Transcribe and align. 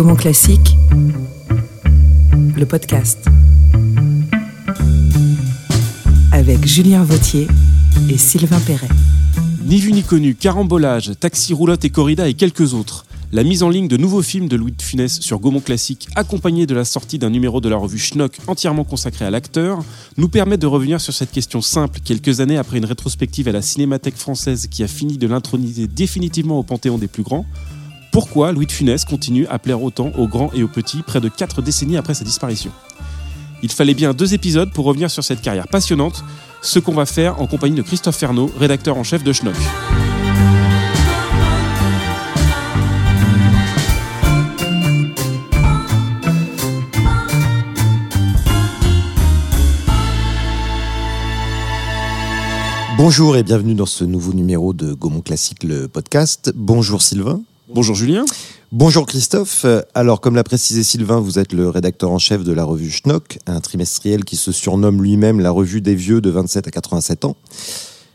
Gaumont 0.00 0.16
Classique, 0.16 0.78
le 2.56 2.64
podcast. 2.64 3.18
Avec 6.32 6.66
Julien 6.66 7.04
Vautier 7.04 7.46
et 8.08 8.16
Sylvain 8.16 8.60
Perret. 8.60 8.88
Ni 9.62 9.76
vu 9.76 9.92
ni 9.92 10.02
connu, 10.02 10.34
carambolage, 10.34 11.12
taxi 11.20 11.52
roulotte 11.52 11.84
et 11.84 11.90
corrida 11.90 12.28
et 12.28 12.32
quelques 12.32 12.72
autres. 12.72 13.04
La 13.30 13.44
mise 13.44 13.62
en 13.62 13.68
ligne 13.68 13.88
de 13.88 13.98
nouveaux 13.98 14.22
films 14.22 14.48
de 14.48 14.56
Louis 14.56 14.72
de 14.72 14.80
Funès 14.80 15.20
sur 15.20 15.38
Gaumont 15.38 15.60
Classique, 15.60 16.08
accompagnée 16.14 16.64
de 16.64 16.74
la 16.74 16.86
sortie 16.86 17.18
d'un 17.18 17.28
numéro 17.28 17.60
de 17.60 17.68
la 17.68 17.76
revue 17.76 17.98
Schnock 17.98 18.38
entièrement 18.46 18.84
consacré 18.84 19.26
à 19.26 19.30
l'acteur, 19.30 19.84
nous 20.16 20.30
permet 20.30 20.56
de 20.56 20.66
revenir 20.66 20.98
sur 21.02 21.12
cette 21.12 21.30
question 21.30 21.60
simple 21.60 22.00
quelques 22.02 22.40
années 22.40 22.56
après 22.56 22.78
une 22.78 22.86
rétrospective 22.86 23.48
à 23.48 23.52
la 23.52 23.60
Cinémathèque 23.60 24.16
française 24.16 24.66
qui 24.66 24.82
a 24.82 24.88
fini 24.88 25.18
de 25.18 25.26
l'introniser 25.26 25.88
définitivement 25.88 26.58
au 26.58 26.62
panthéon 26.62 26.96
des 26.96 27.06
plus 27.06 27.22
grands. 27.22 27.44
Pourquoi 28.12 28.50
Louis 28.50 28.66
de 28.66 28.72
Funès 28.72 29.04
continue 29.04 29.46
à 29.46 29.60
plaire 29.60 29.82
autant 29.82 30.10
aux 30.18 30.26
grands 30.26 30.50
et 30.52 30.64
aux 30.64 30.68
petits 30.68 31.02
près 31.02 31.20
de 31.20 31.28
quatre 31.28 31.62
décennies 31.62 31.96
après 31.96 32.14
sa 32.14 32.24
disparition? 32.24 32.72
Il 33.62 33.70
fallait 33.70 33.94
bien 33.94 34.14
deux 34.14 34.34
épisodes 34.34 34.72
pour 34.72 34.84
revenir 34.84 35.10
sur 35.10 35.22
cette 35.22 35.40
carrière 35.40 35.68
passionnante, 35.68 36.24
ce 36.60 36.80
qu'on 36.80 36.92
va 36.92 37.06
faire 37.06 37.40
en 37.40 37.46
compagnie 37.46 37.76
de 37.76 37.82
Christophe 37.82 38.16
Fernaud, 38.16 38.50
rédacteur 38.58 38.96
en 38.96 39.04
chef 39.04 39.22
de 39.22 39.32
Schnock. 39.32 39.54
Bonjour 52.98 53.36
et 53.36 53.44
bienvenue 53.44 53.74
dans 53.74 53.86
ce 53.86 54.04
nouveau 54.04 54.32
numéro 54.32 54.74
de 54.74 54.94
Gaumont 54.94 55.20
Classique, 55.22 55.62
le 55.62 55.86
podcast. 55.86 56.52
Bonjour 56.56 57.00
Sylvain. 57.02 57.40
Bonjour 57.72 57.94
Julien. 57.94 58.24
Bonjour 58.72 59.06
Christophe. 59.06 59.64
Alors, 59.94 60.20
comme 60.20 60.34
l'a 60.34 60.42
précisé 60.42 60.82
Sylvain, 60.82 61.20
vous 61.20 61.38
êtes 61.38 61.52
le 61.52 61.68
rédacteur 61.68 62.10
en 62.10 62.18
chef 62.18 62.42
de 62.42 62.52
la 62.52 62.64
revue 62.64 62.90
Schnock, 62.90 63.38
un 63.46 63.60
trimestriel 63.60 64.24
qui 64.24 64.34
se 64.34 64.50
surnomme 64.50 65.00
lui-même 65.00 65.38
la 65.38 65.52
revue 65.52 65.80
des 65.80 65.94
vieux 65.94 66.20
de 66.20 66.30
27 66.30 66.66
à 66.66 66.70
87 66.72 67.24
ans. 67.26 67.36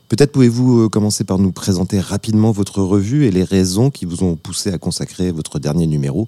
Peut-être 0.10 0.34
pouvez-vous 0.34 0.82
euh, 0.82 0.90
commencer 0.90 1.24
par 1.24 1.40
nous 1.40 1.54
présenter 1.54 2.02
rapidement 2.02 2.52
votre 2.52 2.82
revue 2.82 3.26
et 3.26 3.32
les 3.32 3.46
raisons 3.46 3.92
qui 3.92 4.04
vous 4.04 4.24
ont 4.24 4.36
poussé 4.36 4.74
à 4.74 4.78
consacrer 4.78 5.32
votre 5.32 5.58
dernier 5.58 5.88
numéro 5.88 6.28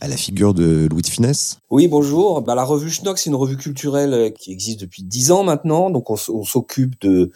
à 0.00 0.08
la 0.08 0.16
figure 0.16 0.54
de 0.54 0.88
Louis 0.90 1.02
de 1.02 1.06
Funès 1.06 1.58
Oui, 1.70 1.88
bonjour. 1.88 2.42
Bah, 2.42 2.54
la 2.54 2.64
revue 2.64 2.90
Schnock, 2.90 3.18
c'est 3.18 3.30
une 3.30 3.36
revue 3.36 3.56
culturelle 3.56 4.14
euh, 4.14 4.30
qui 4.30 4.52
existe 4.52 4.80
depuis 4.80 5.02
dix 5.02 5.30
ans 5.32 5.42
maintenant. 5.42 5.90
Donc, 5.90 6.10
on, 6.10 6.16
s'occupe 6.16 7.00
de, 7.00 7.30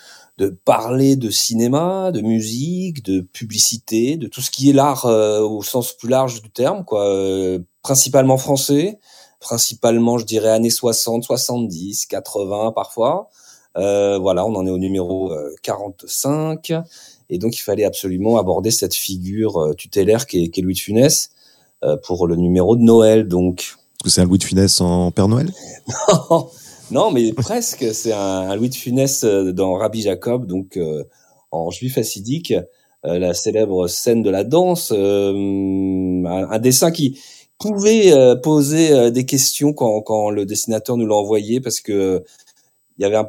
parler 0.65 1.17
de 1.17 1.31
cinéma, 1.31 2.11
de 2.13 2.21
musique, 2.21 3.05
de 3.05 3.21
publicité, 3.21 4.17
de 4.17 4.27
tout 4.27 4.41
ce 4.41 4.51
qui 4.51 4.71
est 4.71 4.73
l'art 4.73 5.07
euh, 5.07 5.41
au 5.41 5.63
sens 5.63 5.93
plus 5.93 6.09
large 6.09 6.43
du 6.43 6.51
terme, 6.51 6.85
quoi. 6.85 7.07
Euh, 7.07 7.59
principalement 7.83 8.37
français, 8.37 8.99
principalement, 9.41 10.19
je 10.19 10.27
dirais, 10.27 10.51
années 10.51 10.71
60, 10.71 11.25
70, 11.25 12.07
80 12.07 12.73
parfois. 12.73 13.29
Euh, 13.77 14.19
voilà, 14.19 14.45
on 14.45 14.55
en 14.55 14.67
est 14.67 14.71
au 14.71 14.79
numéro 14.79 15.33
45. 15.63 16.73
Et 17.31 17.39
donc, 17.39 17.57
il 17.57 17.61
fallait 17.61 17.85
absolument 17.85 18.39
aborder 18.39 18.71
cette 18.71 18.95
figure 18.95 19.75
tutélaire 19.77 20.27
qui 20.27 20.45
est, 20.45 20.49
qui 20.49 20.61
est 20.61 20.63
Louis 20.63 20.75
de 20.75 20.81
Funès 20.81 21.31
pour 22.03 22.27
le 22.27 22.37
numéro 22.37 22.77
de 22.77 22.83
Noël, 22.83 23.29
donc. 23.29 23.77
C'est 24.07 24.23
un 24.23 24.25
Louis 24.25 24.39
de 24.39 24.45
Funès 24.45 24.81
en 24.81 25.11
Père 25.11 25.29
Noël? 25.29 25.51
Non, 26.31 26.49
non, 26.91 27.11
mais 27.11 27.33
presque. 27.33 27.87
C'est 27.93 28.13
un, 28.13 28.55
Louis 28.57 28.71
de 28.71 28.75
Funès 28.75 29.25
euh, 29.25 29.53
dans 29.53 29.75
Rabbi 29.75 30.01
Jacob, 30.03 30.47
donc 30.47 30.77
euh, 30.77 31.05
en 31.51 31.71
juif 31.71 31.99
assidique, 31.99 32.55
euh, 33.05 33.19
la 33.19 33.35
célèbre 33.35 33.89
scène 33.89 34.23
de 34.23 34.31
la 34.31 34.45
danse, 34.45 34.93
un, 34.93 36.59
dessin 36.59 36.91
qui 36.91 37.21
pouvait 37.59 38.15
poser 38.43 39.11
des 39.11 39.27
questions 39.27 39.75
quand, 39.75 40.01
quand 40.01 40.31
le 40.31 40.47
dessinateur 40.47 40.97
nous 40.97 41.07
l'a 41.07 41.15
envoyé, 41.15 41.61
parce 41.61 41.81
que 41.81 42.25
il 42.97 43.03
y 43.03 43.05
avait 43.05 43.17
une 43.17 43.29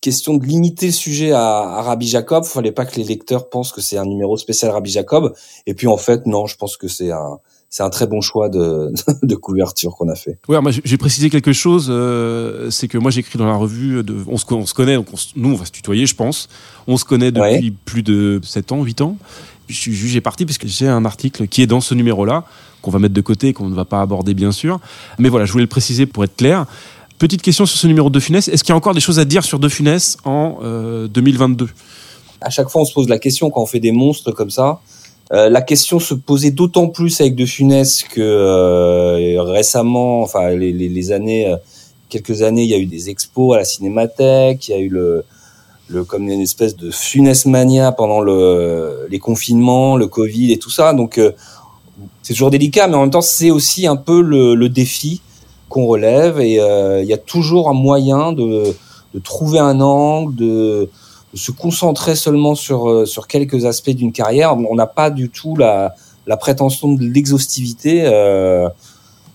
question 0.00 0.34
de 0.34 0.46
limiter 0.46 0.86
le 0.86 0.92
sujet 0.92 1.32
à, 1.32 1.58
à 1.58 1.82
Rabbi 1.82 2.08
Jacob. 2.08 2.44
Il 2.46 2.50
fallait 2.50 2.72
pas 2.72 2.86
que 2.86 2.96
les 2.96 3.04
lecteurs 3.04 3.50
pensent 3.50 3.72
que 3.72 3.82
c'est 3.82 3.98
un 3.98 4.06
numéro 4.06 4.38
spécial 4.38 4.70
Rabbi 4.70 4.90
Jacob. 4.90 5.34
Et 5.66 5.74
puis 5.74 5.88
en 5.88 5.98
fait, 5.98 6.24
non, 6.24 6.46
je 6.46 6.56
pense 6.56 6.78
que 6.78 6.88
c'est 6.88 7.10
un 7.10 7.38
c'est 7.68 7.82
un 7.82 7.90
très 7.90 8.06
bon 8.06 8.20
choix 8.20 8.48
de, 8.48 8.92
de 9.22 9.34
couverture 9.34 9.96
qu'on 9.96 10.08
a 10.08 10.14
fait. 10.14 10.38
Oui, 10.48 10.56
moi 10.60 10.70
j'ai 10.72 10.96
précisé 10.96 11.30
quelque 11.30 11.52
chose, 11.52 11.88
euh, 11.90 12.70
c'est 12.70 12.88
que 12.88 12.98
moi 12.98 13.10
j'écris 13.10 13.38
dans 13.38 13.46
la 13.46 13.56
revue, 13.56 14.02
de, 14.02 14.16
on, 14.26 14.36
se, 14.36 14.44
on 14.52 14.66
se 14.66 14.74
connaît, 14.74 14.94
donc 14.94 15.08
nous 15.34 15.50
on 15.50 15.56
va 15.56 15.64
se 15.64 15.72
tutoyer 15.72 16.06
je 16.06 16.14
pense, 16.14 16.48
on 16.86 16.96
se 16.96 17.04
connaît 17.04 17.32
depuis 17.32 17.70
plus 17.70 18.02
de 18.02 18.40
7 18.42 18.72
ans, 18.72 18.82
8 18.82 19.00
ans. 19.00 19.16
Je 19.68 19.74
suis 19.74 19.94
jugé 19.94 20.20
parti 20.20 20.46
parce 20.46 20.58
que 20.58 20.68
j'ai 20.68 20.86
un 20.86 21.04
article 21.04 21.48
qui 21.48 21.60
est 21.60 21.66
dans 21.66 21.80
ce 21.80 21.94
numéro-là, 21.94 22.44
qu'on 22.82 22.92
va 22.92 23.00
mettre 23.00 23.14
de 23.14 23.20
côté, 23.20 23.52
qu'on 23.52 23.68
ne 23.68 23.74
va 23.74 23.84
pas 23.84 24.00
aborder 24.00 24.32
bien 24.32 24.52
sûr. 24.52 24.78
Mais 25.18 25.28
voilà, 25.28 25.44
je 25.44 25.52
voulais 25.52 25.64
le 25.64 25.68
préciser 25.68 26.06
pour 26.06 26.22
être 26.22 26.36
clair. 26.36 26.66
Petite 27.18 27.42
question 27.42 27.66
sur 27.66 27.78
ce 27.78 27.86
numéro 27.86 28.10
de 28.10 28.20
Funès, 28.20 28.46
est-ce 28.46 28.62
qu'il 28.62 28.70
y 28.70 28.74
a 28.74 28.76
encore 28.76 28.94
des 28.94 29.00
choses 29.00 29.18
à 29.18 29.24
dire 29.24 29.42
sur 29.42 29.58
De 29.58 29.68
Funès 29.68 30.18
en 30.24 30.58
euh, 30.62 31.08
2022 31.08 31.68
À 32.42 32.50
chaque 32.50 32.68
fois 32.68 32.82
on 32.82 32.84
se 32.84 32.92
pose 32.92 33.08
la 33.08 33.18
question 33.18 33.50
quand 33.50 33.62
on 33.62 33.66
fait 33.66 33.80
des 33.80 33.90
monstres 33.90 34.32
comme 34.32 34.50
ça, 34.50 34.80
euh, 35.32 35.48
la 35.48 35.60
question 35.60 35.98
se 35.98 36.14
posait 36.14 36.52
d'autant 36.52 36.88
plus 36.88 37.20
avec 37.20 37.34
De 37.34 37.46
Funès 37.46 38.04
que 38.04 38.20
euh, 38.20 39.42
récemment, 39.42 40.22
enfin 40.22 40.50
les, 40.50 40.72
les, 40.72 40.88
les, 40.88 41.12
années, 41.12 41.48
euh, 41.48 41.56
quelques 42.08 42.42
années, 42.42 42.62
il 42.62 42.70
y 42.70 42.74
a 42.74 42.78
eu 42.78 42.86
des 42.86 43.10
expos 43.10 43.54
à 43.54 43.58
la 43.58 43.64
Cinémathèque, 43.64 44.68
il 44.68 44.70
y 44.70 44.74
a 44.74 44.78
eu 44.78 44.88
le, 44.88 45.24
le 45.88 46.04
comme 46.04 46.28
une 46.28 46.40
espèce 46.40 46.76
de 46.76 46.92
Funès 46.92 47.44
mania 47.46 47.90
pendant 47.90 48.20
le, 48.20 49.08
les 49.10 49.18
confinements, 49.18 49.96
le 49.96 50.06
Covid 50.06 50.52
et 50.52 50.58
tout 50.58 50.70
ça. 50.70 50.92
Donc 50.92 51.20
c'est 52.22 52.32
toujours 52.32 52.50
délicat, 52.50 52.86
mais 52.86 52.94
en 52.94 53.00
même 53.00 53.10
temps 53.10 53.20
c'est 53.20 53.50
aussi 53.50 53.88
un 53.88 53.96
peu 53.96 54.20
le, 54.20 54.54
le 54.54 54.68
défi 54.68 55.22
qu'on 55.68 55.86
relève 55.86 56.38
et 56.38 56.60
il 57.02 57.08
y 57.08 57.12
a 57.12 57.18
toujours 57.18 57.68
un 57.68 57.74
moyen 57.74 58.32
de, 58.32 58.76
de 59.12 59.18
trouver 59.18 59.58
un 59.58 59.80
angle, 59.80 60.36
de 60.36 60.88
se 61.36 61.52
concentrer 61.52 62.16
seulement 62.16 62.54
sur 62.54 62.88
euh, 62.88 63.06
sur 63.06 63.26
quelques 63.26 63.64
aspects 63.64 63.90
d'une 63.90 64.12
carrière. 64.12 64.56
On 64.56 64.74
n'a 64.74 64.86
pas 64.86 65.10
du 65.10 65.28
tout 65.28 65.56
la 65.56 65.94
la 66.26 66.36
prétention 66.36 66.92
de 66.92 67.04
l'exhaustivité. 67.04 68.02
Euh, 68.06 68.68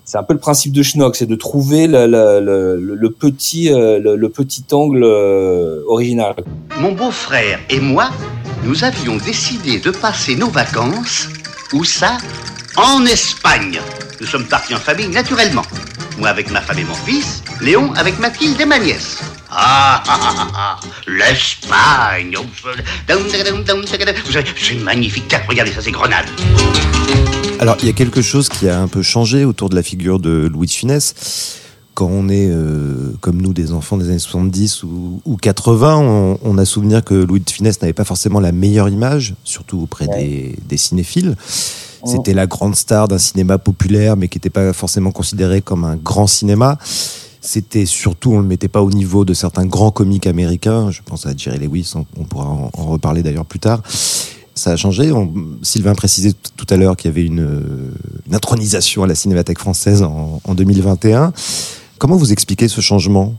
c'est 0.04 0.18
un 0.18 0.24
peu 0.24 0.34
le 0.34 0.40
principe 0.40 0.72
de 0.72 0.82
Schnock, 0.82 1.16
c'est 1.16 1.26
de 1.26 1.36
trouver 1.36 1.86
le, 1.86 2.06
le, 2.06 2.76
le, 2.76 3.10
petit 3.10 3.72
euh, 3.72 3.98
le, 3.98 4.28
petit 4.28 4.64
angle 4.72 5.04
original. 5.86 6.34
Mon 6.80 6.92
beau-frère 6.92 7.60
et 7.70 7.80
moi, 7.80 8.10
nous 8.64 8.84
avions 8.84 9.16
décidé 9.16 9.78
de 9.78 9.90
passer 9.90 10.36
nos 10.36 10.50
vacances 10.50 11.28
où 11.72 11.84
ça 11.84 12.18
En 12.76 13.06
Espagne. 13.06 13.80
Nous 14.20 14.26
sommes 14.26 14.46
partis 14.46 14.74
en 14.74 14.78
famille 14.78 15.08
naturellement. 15.08 15.62
Moi 16.18 16.28
avec 16.28 16.50
ma 16.50 16.60
femme 16.60 16.78
et 16.78 16.84
mon 16.84 16.94
fils, 16.94 17.42
Léon 17.60 17.92
avec 17.94 18.18
Mathilde 18.18 18.60
et 18.60 18.66
ma 18.66 18.78
nièce. 18.78 19.18
Ah, 19.50 20.02
ah, 20.06 20.18
ah, 20.22 20.48
ah, 20.54 20.80
l'Espagne. 21.06 22.34
C'est 24.56 24.74
magnifique. 24.82 25.34
Regardez 25.48 25.72
ça, 25.72 25.80
c'est 25.82 25.90
Grenade. 25.90 26.26
Alors, 27.60 27.76
il 27.80 27.86
y 27.86 27.90
a 27.90 27.92
quelque 27.92 28.22
chose 28.22 28.48
qui 28.48 28.68
a 28.68 28.80
un 28.80 28.88
peu 28.88 29.02
changé 29.02 29.44
autour 29.44 29.68
de 29.68 29.74
la 29.74 29.82
figure 29.82 30.18
de 30.18 30.48
Louis 30.52 30.66
de 30.66 30.72
Funès. 30.72 31.58
Quand 31.94 32.08
on 32.10 32.30
est, 32.30 32.48
euh, 32.50 33.12
comme 33.20 33.42
nous, 33.42 33.52
des 33.52 33.72
enfants 33.72 33.98
des 33.98 34.08
années 34.08 34.18
70 34.18 34.82
ou, 34.84 35.20
ou 35.26 35.36
80, 35.36 35.98
on, 35.98 36.38
on, 36.42 36.56
a 36.56 36.64
souvenir 36.64 37.04
que 37.04 37.14
Louis 37.14 37.40
de 37.40 37.50
Funès 37.50 37.80
n'avait 37.82 37.92
pas 37.92 38.04
forcément 38.04 38.40
la 38.40 38.52
meilleure 38.52 38.88
image, 38.88 39.34
surtout 39.44 39.82
auprès 39.82 40.06
ouais. 40.06 40.18
des, 40.18 40.56
des, 40.66 40.76
cinéphiles. 40.78 41.36
C'était 42.04 42.34
la 42.34 42.46
grande 42.46 42.74
star 42.74 43.08
d'un 43.08 43.18
cinéma 43.18 43.58
populaire, 43.58 44.16
mais 44.16 44.28
qui 44.28 44.38
n'était 44.38 44.50
pas 44.50 44.72
forcément 44.72 45.12
considéré 45.12 45.62
comme 45.62 45.84
un 45.84 45.96
grand 45.96 46.26
cinéma. 46.26 46.78
C'était 47.40 47.86
surtout, 47.86 48.32
on 48.32 48.36
ne 48.36 48.42
le 48.42 48.48
mettait 48.48 48.68
pas 48.68 48.82
au 48.82 48.90
niveau 48.90 49.24
de 49.24 49.34
certains 49.34 49.66
grands 49.66 49.90
comiques 49.90 50.26
américains. 50.26 50.90
Je 50.90 51.00
pense 51.04 51.26
à 51.26 51.36
Jerry 51.36 51.58
Lewis, 51.58 51.92
on, 51.96 52.24
pourra 52.24 52.46
en, 52.46 52.70
en, 52.72 52.84
reparler 52.86 53.22
d'ailleurs 53.22 53.44
plus 53.44 53.58
tard. 53.58 53.82
Ça 54.54 54.70
a 54.70 54.76
changé. 54.76 55.10
On, 55.12 55.32
Sylvain 55.62 55.94
précisait 55.94 56.34
tout 56.56 56.66
à 56.70 56.76
l'heure 56.76 56.96
qu'il 56.96 57.10
y 57.10 57.12
avait 57.12 57.24
une, 57.24 57.92
une, 58.26 58.34
intronisation 58.34 59.02
à 59.02 59.06
la 59.06 59.14
Cinémathèque 59.14 59.58
française 59.58 60.02
en, 60.02 60.40
en 60.44 60.54
2021. 60.54 61.32
Comment 61.98 62.16
vous 62.16 62.32
expliquez 62.32 62.68
ce 62.68 62.80
changement? 62.80 63.34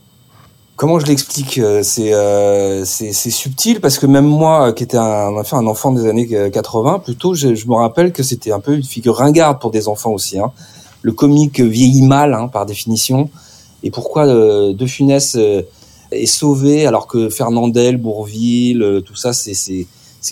Comment 0.76 1.00
je 1.00 1.06
l'explique 1.06 1.62
C'est 1.84 2.14
euh, 2.14 2.84
c'est 2.84 3.14
subtil 3.14 3.80
parce 3.80 4.00
que 4.00 4.08
même 4.08 4.26
moi, 4.26 4.74
qui 4.74 4.84
était 4.84 4.98
un, 4.98 5.38
enfin, 5.38 5.60
un 5.60 5.68
enfant 5.68 5.92
des 5.92 6.08
années 6.08 6.28
80, 6.52 7.00
plutôt, 7.00 7.36
je, 7.36 7.54
je 7.54 7.68
me 7.68 7.76
rappelle 7.76 8.12
que 8.12 8.24
c'était 8.24 8.52
un 8.52 8.60
peu 8.60 8.74
une 8.74 8.84
figure 8.84 9.16
ringarde 9.16 9.60
pour 9.62 9.72
des 9.72 9.88
enfants 9.88 10.12
aussi. 10.12 10.40
Hein. 10.40 10.52
Le 11.04 11.12
comique 11.12 11.60
vieillit 11.60 12.02
mal, 12.02 12.34
hein, 12.34 12.48
par 12.48 12.66
définition. 12.66 13.30
Et 13.84 13.92
pourquoi 13.92 14.26
euh, 14.26 14.74
De 14.74 14.86
Funès 14.86 15.36
euh, 15.36 15.62
est 16.12 16.26
sauvé 16.26 16.86
alors 16.88 17.08
que 17.08 17.30
Fernandel, 17.30 17.98
Bourville, 17.98 18.82
euh, 18.82 19.02
tout 19.02 19.16
ça, 19.16 19.34
c'est 19.34 19.86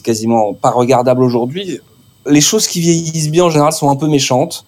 quasiment 0.04 0.54
pas 0.54 0.72
regardable 0.72 1.24
aujourd'hui? 1.24 1.80
Les 2.26 2.42
choses 2.42 2.68
qui 2.68 2.80
vieillissent 2.80 3.30
bien 3.30 3.46
en 3.46 3.50
général 3.50 3.74
sont 3.74 3.90
un 3.90 3.96
peu 3.96 4.08
méchantes. 4.08 4.66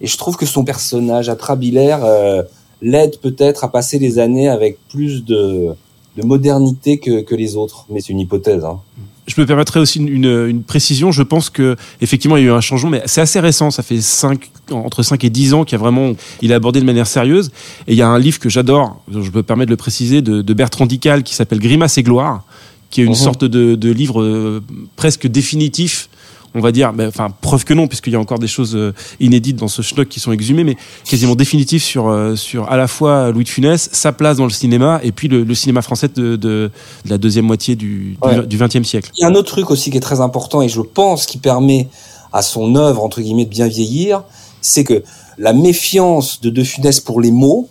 Et 0.00 0.06
je 0.06 0.16
trouve 0.16 0.36
que 0.36 0.46
son 0.46 0.64
personnage 0.64 1.28
atrabilaire 1.28 2.04
euh, 2.04 2.42
l'aide 2.82 3.18
peut-être 3.20 3.64
à 3.64 3.68
passer 3.70 3.98
les 3.98 4.18
années 4.18 4.48
avec 4.48 4.78
plus 4.88 5.24
de, 5.24 5.68
de 6.16 6.22
modernité 6.24 6.98
que, 6.98 7.22
que, 7.22 7.34
les 7.34 7.56
autres. 7.56 7.86
Mais 7.90 8.00
c'est 8.00 8.12
une 8.12 8.20
hypothèse. 8.20 8.64
Hein. 8.64 8.78
Je 9.26 9.38
me 9.40 9.46
permettrai 9.46 9.78
aussi 9.78 9.98
une, 9.98 10.08
une, 10.08 10.46
une, 10.48 10.62
précision. 10.62 11.12
Je 11.12 11.22
pense 11.22 11.50
que 11.50 11.76
effectivement 12.00 12.36
il 12.38 12.44
y 12.44 12.46
a 12.46 12.48
eu 12.48 12.52
un 12.52 12.62
changement, 12.62 12.90
mais 12.90 13.02
c'est 13.04 13.20
assez 13.20 13.40
récent. 13.40 13.70
Ça 13.70 13.82
fait 13.82 14.00
5 14.00 14.50
entre 14.70 15.02
5 15.02 15.22
et 15.24 15.30
10 15.30 15.54
ans 15.54 15.64
qui 15.64 15.74
a 15.74 15.78
vraiment, 15.78 16.12
il 16.40 16.52
a 16.52 16.56
abordé 16.56 16.80
de 16.80 16.86
manière 16.86 17.06
sérieuse. 17.06 17.50
Et 17.86 17.92
il 17.92 17.98
y 17.98 18.02
a 18.02 18.08
un 18.08 18.18
livre 18.18 18.38
que 18.38 18.48
j'adore, 18.48 19.00
je 19.10 19.30
peux 19.30 19.42
permettre 19.42 19.68
de 19.68 19.72
le 19.72 19.76
préciser, 19.76 20.22
de, 20.22 20.40
de 20.40 20.54
Bertrand 20.54 20.86
Dical 20.86 21.22
qui 21.22 21.34
s'appelle 21.34 21.58
Grimace 21.58 21.98
et 21.98 22.02
gloire, 22.02 22.44
qui 22.90 23.02
est 23.02 23.04
une 23.04 23.10
Mhm. 23.10 23.16
sorte 23.16 23.44
de, 23.44 23.74
de 23.74 23.90
livre 23.90 24.22
euh, 24.22 24.62
presque 24.96 25.26
définitif. 25.26 26.08
On 26.54 26.60
va 26.60 26.72
dire, 26.72 26.92
ben, 26.92 27.08
enfin 27.08 27.28
preuve 27.42 27.64
que 27.64 27.74
non, 27.74 27.86
puisqu'il 27.88 28.12
y 28.12 28.16
a 28.16 28.20
encore 28.20 28.38
des 28.38 28.46
choses 28.48 28.74
euh, 28.74 28.94
inédites 29.20 29.56
dans 29.56 29.68
ce 29.68 29.82
schnock 29.82 30.08
qui 30.08 30.18
sont 30.18 30.32
exhumées, 30.32 30.64
mais 30.64 30.76
quasiment 31.04 31.34
définitif 31.34 31.84
sur 31.84 32.08
euh, 32.08 32.36
sur 32.36 32.70
à 32.70 32.76
la 32.76 32.88
fois 32.88 33.30
Louis 33.30 33.44
de 33.44 33.48
Funès, 33.48 33.90
sa 33.92 34.12
place 34.12 34.38
dans 34.38 34.44
le 34.44 34.50
cinéma, 34.50 35.00
et 35.02 35.12
puis 35.12 35.28
le, 35.28 35.44
le 35.44 35.54
cinéma 35.54 35.82
français 35.82 36.08
de, 36.08 36.36
de, 36.36 36.36
de 36.36 36.70
la 37.10 37.18
deuxième 37.18 37.44
moitié 37.44 37.76
du 37.76 38.16
Ouais. 38.22 38.46
du 38.46 38.56
XXe 38.56 38.82
siècle. 38.82 39.10
Il 39.16 39.20
y 39.20 39.24
a 39.24 39.28
un 39.28 39.34
autre 39.34 39.52
truc 39.52 39.70
aussi 39.70 39.90
qui 39.90 39.96
est 39.98 40.00
très 40.00 40.20
important 40.20 40.62
et 40.62 40.68
je 40.68 40.80
pense 40.80 41.26
qui 41.26 41.38
permet 41.38 41.88
à 42.32 42.42
son 42.42 42.74
œuvre 42.76 43.02
entre 43.04 43.20
guillemets 43.20 43.44
de 43.44 43.50
bien 43.50 43.68
vieillir, 43.68 44.22
c'est 44.60 44.84
que 44.84 45.02
la 45.36 45.52
méfiance 45.52 46.40
de 46.40 46.50
De 46.50 46.64
Funès 46.64 47.00
pour 47.00 47.20
les 47.20 47.30
mots, 47.30 47.68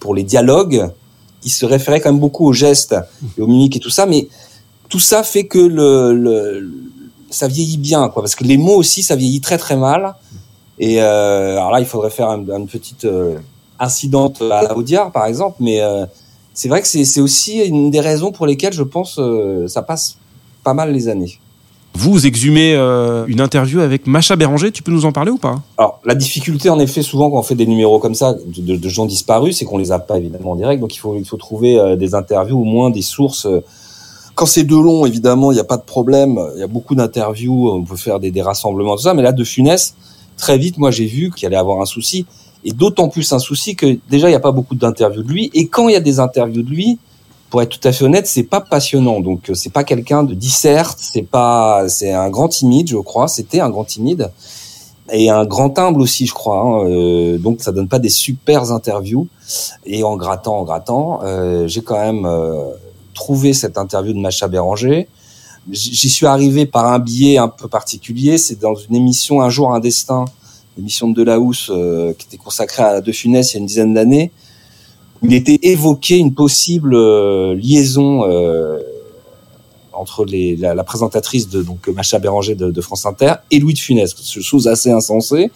pour 0.00 0.14
les 0.14 0.22
dialogues, 0.22 0.90
il 1.44 1.50
se 1.50 1.66
référait 1.66 2.00
quand 2.00 2.10
même 2.12 2.20
beaucoup 2.20 2.46
aux 2.46 2.52
gestes 2.52 2.94
et 3.36 3.40
aux 3.40 3.46
mimiques 3.46 3.76
et 3.76 3.80
tout 3.80 3.90
ça, 3.90 4.06
mais 4.06 4.28
tout 4.88 5.00
ça 5.00 5.22
fait 5.22 5.46
que 5.46 5.58
le, 5.58 6.14
le 6.14 6.70
ça 7.30 7.48
vieillit 7.48 7.78
bien, 7.78 8.08
quoi, 8.08 8.22
parce 8.22 8.34
que 8.34 8.44
les 8.44 8.56
mots 8.56 8.76
aussi 8.76 9.02
ça 9.02 9.16
vieillit 9.16 9.40
très 9.40 9.58
très 9.58 9.76
mal. 9.76 10.14
Et 10.78 11.02
euh, 11.02 11.56
alors 11.56 11.72
là, 11.72 11.80
il 11.80 11.86
faudrait 11.86 12.10
faire 12.10 12.28
un- 12.28 12.44
une 12.56 12.68
petite 12.68 13.04
euh, 13.04 13.36
incidente 13.80 14.40
à 14.42 14.62
la 14.62 14.76
Audiard, 14.76 15.10
par 15.10 15.26
exemple, 15.26 15.56
mais 15.60 15.80
euh, 15.80 16.06
c'est 16.54 16.68
vrai 16.68 16.82
que 16.82 16.88
c'est 16.88 17.20
aussi 17.20 17.58
une 17.58 17.90
des 17.90 18.00
raisons 18.00 18.32
pour 18.32 18.46
lesquelles 18.46 18.72
je 18.72 18.82
pense 18.82 19.20
ça 19.68 19.82
passe 19.82 20.18
pas 20.64 20.74
mal 20.74 20.92
les 20.92 21.08
années. 21.08 21.38
Vous 21.94 22.26
exhumez 22.26 22.74
une 22.74 23.40
interview 23.40 23.80
avec 23.80 24.06
Macha 24.06 24.36
Béranger, 24.36 24.70
tu 24.72 24.82
peux 24.82 24.92
nous 24.92 25.04
en 25.04 25.12
parler 25.12 25.30
ou 25.30 25.38
pas? 25.38 25.62
Alors, 25.78 26.00
la 26.04 26.14
difficulté, 26.14 26.68
en 26.68 26.78
effet, 26.78 27.02
souvent 27.02 27.30
quand 27.30 27.38
on 27.38 27.42
fait 27.42 27.54
des 27.54 27.66
numéros 27.66 27.98
comme 27.98 28.14
ça 28.14 28.34
de, 28.34 28.88
gens 28.88 29.06
disparus, 29.06 29.56
c'est 29.58 29.64
qu'on 29.64 29.78
les 29.78 29.90
a 29.92 29.98
pas 30.00 30.18
évidemment 30.18 30.52
en 30.52 30.56
direct. 30.56 30.80
Donc, 30.80 30.94
il 30.94 30.98
faut, 30.98 31.16
il 31.16 31.24
faut 31.24 31.36
trouver 31.36 31.96
des 31.96 32.14
interviews, 32.14 32.60
au 32.60 32.64
moins 32.64 32.90
des 32.90 33.02
sources. 33.02 33.46
Quand 34.38 34.46
c'est 34.46 34.62
de 34.62 34.76
long, 34.76 35.04
évidemment, 35.04 35.50
il 35.50 35.56
n'y 35.56 35.60
a 35.60 35.64
pas 35.64 35.78
de 35.78 35.82
problème. 35.82 36.38
Il 36.54 36.60
y 36.60 36.62
a 36.62 36.68
beaucoup 36.68 36.94
d'interviews, 36.94 37.70
on 37.72 37.82
peut 37.82 37.96
faire 37.96 38.20
des, 38.20 38.30
des 38.30 38.40
rassemblements, 38.40 38.94
tout 38.94 39.02
ça. 39.02 39.12
Mais 39.12 39.22
là, 39.22 39.32
de 39.32 39.42
Funès, 39.42 39.96
très 40.36 40.56
vite, 40.58 40.78
moi, 40.78 40.92
j'ai 40.92 41.06
vu 41.06 41.32
qu'il 41.34 41.44
allait 41.48 41.56
avoir 41.56 41.80
un 41.80 41.86
souci. 41.86 42.24
Et 42.62 42.70
d'autant 42.70 43.08
plus 43.08 43.32
un 43.32 43.40
souci 43.40 43.74
que 43.74 43.98
déjà, 44.08 44.28
il 44.28 44.30
n'y 44.30 44.36
a 44.36 44.40
pas 44.40 44.52
beaucoup 44.52 44.76
d'interviews 44.76 45.24
de 45.24 45.28
lui. 45.28 45.50
Et 45.54 45.66
quand 45.66 45.88
il 45.88 45.94
y 45.94 45.96
a 45.96 46.00
des 46.00 46.20
interviews 46.20 46.62
de 46.62 46.70
lui, 46.70 47.00
pour 47.50 47.62
être 47.62 47.80
tout 47.80 47.88
à 47.88 47.90
fait 47.90 48.04
honnête, 48.04 48.28
c'est 48.28 48.44
pas 48.44 48.60
passionnant. 48.60 49.18
Donc, 49.18 49.50
euh, 49.50 49.54
c'est 49.54 49.72
pas 49.72 49.82
quelqu'un 49.82 50.22
de 50.22 50.34
disserte. 50.34 50.98
C'est 51.00 51.22
pas, 51.22 51.88
c'est 51.88 52.12
un 52.12 52.30
grand 52.30 52.46
timide, 52.46 52.88
je 52.88 52.96
crois. 52.98 53.26
C'était 53.26 53.58
un 53.58 53.70
grand 53.70 53.84
timide 53.84 54.30
et 55.10 55.30
un 55.30 55.46
grand 55.46 55.76
humble 55.80 56.00
aussi, 56.00 56.26
je 56.26 56.34
crois. 56.34 56.60
hein. 56.60 56.88
Euh, 56.88 57.38
donc 57.38 57.60
ça 57.60 57.72
donne 57.72 57.88
pas 57.88 57.98
des 57.98 58.10
super 58.10 58.70
interviews. 58.70 59.26
Et 59.84 60.04
en 60.04 60.16
grattant, 60.16 60.58
en 60.58 60.64
grattant, 60.64 61.20
euh, 61.24 61.66
j'ai 61.66 61.80
quand 61.80 61.98
même 61.98 62.24
euh, 62.26 62.70
trouvé 63.18 63.52
cette 63.52 63.76
interview 63.78 64.12
de 64.12 64.20
Macha 64.20 64.46
Béranger. 64.46 65.08
J'y 65.70 66.08
suis 66.08 66.26
arrivé 66.26 66.66
par 66.66 66.86
un 66.86 67.00
biais 67.00 67.36
un 67.36 67.48
peu 67.48 67.68
particulier. 67.68 68.38
C'est 68.38 68.60
dans 68.60 68.76
une 68.76 68.94
émission 68.94 69.42
Un 69.42 69.50
jour 69.50 69.72
un 69.72 69.80
destin, 69.80 70.24
émission 70.78 71.08
de 71.08 71.14
Delahousse 71.14 71.70
euh, 71.70 72.14
qui 72.16 72.26
était 72.28 72.36
consacrée 72.36 72.84
à 72.84 73.00
De 73.00 73.12
Funès 73.12 73.52
il 73.52 73.54
y 73.54 73.58
a 73.58 73.60
une 73.60 73.66
dizaine 73.66 73.92
d'années. 73.92 74.30
où 75.20 75.26
Il 75.26 75.34
était 75.34 75.58
évoqué 75.62 76.16
une 76.16 76.32
possible 76.32 76.94
euh, 76.94 77.56
liaison 77.56 78.24
euh, 78.24 78.78
entre 79.92 80.24
les, 80.24 80.54
la, 80.54 80.84
présentatrice 80.84 81.48
de 81.48 81.60
donc 81.62 81.88
Macha 81.88 82.20
Béranger 82.20 82.54
de, 82.54 82.80
France 82.80 83.04
Inter 83.04 83.34
et 83.50 83.58
Louis 83.58 83.74
de 83.74 83.80
Funès, 83.80 84.14
chose 84.40 84.68
assez 84.68 84.92
insensée. 84.92 85.50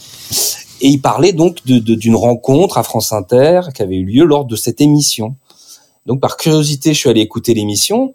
Et 0.81 0.89
il 0.89 1.01
parlait 1.01 1.33
donc 1.33 1.65
d'une 1.65 2.17
rencontre 2.17 2.77
à 2.77 2.83
France 2.83 3.13
Inter 3.13 3.61
qui 3.73 3.83
avait 3.83 3.99
eu 3.99 4.05
lieu 4.05 4.25
lors 4.25 4.47
de 4.47 4.57
cette 4.57 4.81
émission. 4.81 5.37
Donc 6.07 6.21
par 6.21 6.37
curiosité, 6.37 6.93
je 6.95 6.99
suis 6.99 7.09
allé 7.11 7.21
écouter 7.21 7.55
l'émission 7.55 8.15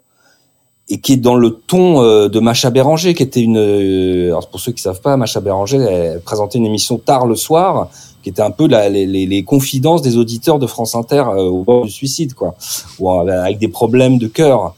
et 0.90 1.00
qui 1.00 1.14
est 1.14 1.16
dans 1.16 1.34
le 1.34 1.50
ton 1.50 2.02
euh, 2.02 2.28
de 2.28 2.40
Macha 2.40 2.70
Béranger, 2.70 3.14
qui 3.14 3.22
était 3.22 3.40
une. 3.42 3.58
euh, 3.58 4.28
alors 4.28 4.48
pour 4.48 4.60
ceux 4.60 4.72
qui 4.72 4.80
savent 4.82 5.00
pas, 5.00 5.16
Macha 5.16 5.40
Béranger 5.40 6.16
présentait 6.24 6.58
une 6.58 6.66
émission 6.66 6.96
tard 6.98 7.26
le 7.26 7.34
soir, 7.36 7.90
qui 8.22 8.30
était 8.30 8.42
un 8.42 8.50
peu 8.50 8.66
la- 8.68 8.88
les, 8.88 9.06
les- 9.06 9.44
confidences 9.44 10.02
des 10.02 10.16
auditeurs 10.16 10.58
de 10.58 10.66
France 10.66 10.94
Inter 10.94 11.24
euh, 11.28 11.42
au 11.42 11.62
bord 11.62 11.84
du 11.84 11.90
suicide, 11.90 12.34
quoi, 12.34 12.54
ou 12.98 13.10
en- 13.10 13.26
avec 13.28 13.58
des 13.58 13.68
problèmes 13.68 14.18
de 14.18 14.28
cœur. 14.28 14.74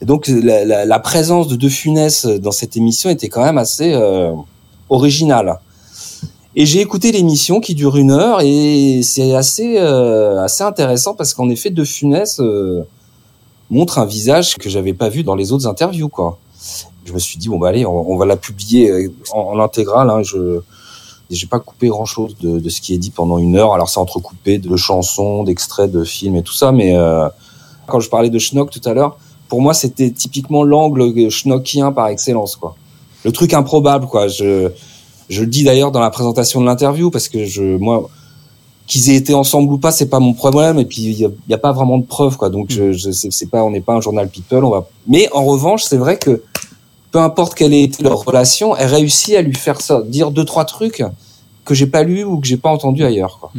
Et 0.00 0.04
donc 0.04 0.28
la, 0.28 0.64
la- 0.64 0.84
la 0.84 0.98
présence 1.00 1.48
de 1.48 1.56
De 1.56 1.68
Funès 1.68 2.24
dans 2.26 2.52
cette 2.52 2.76
émission 2.76 3.10
était 3.10 3.28
quand 3.28 3.42
même 3.44 3.58
assez 3.58 3.92
originale. 4.90 5.58
Et 6.56 6.66
j'ai 6.66 6.80
écouté 6.80 7.12
l'émission 7.12 7.60
qui 7.60 7.74
dure 7.74 7.96
une 7.96 8.10
heure 8.10 8.40
et 8.40 9.00
c'est 9.02 9.34
assez 9.34 9.78
euh, 9.78 10.42
assez 10.42 10.64
intéressant 10.64 11.14
parce 11.14 11.34
qu'en 11.34 11.50
effet 11.50 11.70
De 11.70 11.84
Funès 11.84 12.40
euh, 12.40 12.82
montre 13.70 13.98
un 13.98 14.06
visage 14.06 14.56
que 14.56 14.70
j'avais 14.70 14.94
pas 14.94 15.08
vu 15.08 15.22
dans 15.22 15.34
les 15.34 15.52
autres 15.52 15.66
interviews 15.66 16.08
quoi. 16.08 16.38
Je 17.04 17.12
me 17.12 17.18
suis 17.18 17.38
dit 17.38 17.48
bon 17.48 17.58
bah 17.58 17.68
allez 17.68 17.86
on, 17.86 18.16
va 18.16 18.26
la 18.26 18.36
publier 18.36 18.90
euh, 18.90 19.12
en, 19.32 19.40
en 19.40 19.60
intégrale. 19.60 20.10
Hein, 20.10 20.22
je 20.22 20.60
j'ai 21.30 21.46
pas 21.46 21.60
coupé 21.60 21.88
grand 21.88 22.06
chose 22.06 22.36
de, 22.40 22.58
de 22.58 22.68
ce 22.68 22.80
qui 22.80 22.94
est 22.94 22.98
dit 22.98 23.10
pendant 23.10 23.38
une 23.38 23.56
heure. 23.56 23.74
Alors 23.74 23.88
c'est 23.88 24.00
entrecoupé 24.00 24.58
de 24.58 24.76
chansons, 24.76 25.44
d'extraits 25.44 25.90
de 25.90 26.04
films 26.04 26.36
et 26.36 26.42
tout 26.42 26.54
ça, 26.54 26.72
mais 26.72 26.96
euh, 26.96 27.28
quand 27.86 28.00
je 28.00 28.08
parlais 28.08 28.30
de 28.30 28.38
Schnock 28.38 28.70
tout 28.70 28.80
à 28.86 28.94
l'heure, 28.94 29.18
pour 29.48 29.60
moi 29.60 29.74
c'était 29.74 30.10
typiquement 30.10 30.62
l'angle 30.62 31.30
schnockien 31.30 31.92
par 31.92 32.08
excellence 32.08 32.56
quoi. 32.56 32.76
Le 33.24 33.32
truc 33.32 33.52
improbable 33.52 34.06
quoi. 34.06 34.28
Je 34.28 34.70
je 35.28 35.40
le 35.40 35.46
dis 35.46 35.64
d'ailleurs 35.64 35.92
dans 35.92 36.00
la 36.00 36.10
présentation 36.10 36.60
de 36.60 36.66
l'interview 36.66 37.10
parce 37.10 37.28
que 37.28 37.44
je, 37.44 37.76
moi, 37.76 38.08
qu'ils 38.86 39.10
aient 39.10 39.16
été 39.16 39.34
ensemble 39.34 39.72
ou 39.72 39.78
pas, 39.78 39.90
c'est 39.90 40.08
pas 40.08 40.20
mon 40.20 40.32
problème. 40.32 40.78
Et 40.78 40.84
puis 40.84 41.02
il 41.02 41.30
y 41.48 41.54
a, 41.54 41.58
pas 41.58 41.72
vraiment 41.72 41.98
de 41.98 42.04
preuves, 42.04 42.36
quoi. 42.36 42.50
Donc 42.50 42.70
je, 42.70 42.92
je 42.92 43.10
c'est 43.10 43.50
pas, 43.50 43.62
on 43.62 43.70
n'est 43.70 43.80
pas 43.80 43.94
un 43.94 44.00
journal 44.00 44.28
people. 44.28 44.64
On 44.64 44.70
va. 44.70 44.88
Mais 45.06 45.28
en 45.32 45.44
revanche, 45.44 45.84
c'est 45.84 45.98
vrai 45.98 46.18
que 46.18 46.42
peu 47.10 47.18
importe 47.18 47.54
quelle 47.54 47.74
ait 47.74 47.84
été 47.84 48.02
leur 48.02 48.24
relation, 48.24 48.76
elle 48.76 48.90
réussit 48.90 49.34
à 49.34 49.42
lui 49.42 49.54
faire 49.54 49.80
ça, 49.80 50.02
dire 50.06 50.30
deux 50.30 50.44
trois 50.44 50.64
trucs 50.64 51.04
que 51.64 51.74
j'ai 51.74 51.86
pas 51.86 52.02
lu 52.02 52.24
ou 52.24 52.38
que 52.38 52.46
j'ai 52.46 52.56
pas 52.56 52.70
entendu 52.70 53.04
ailleurs, 53.04 53.38
quoi. 53.40 53.52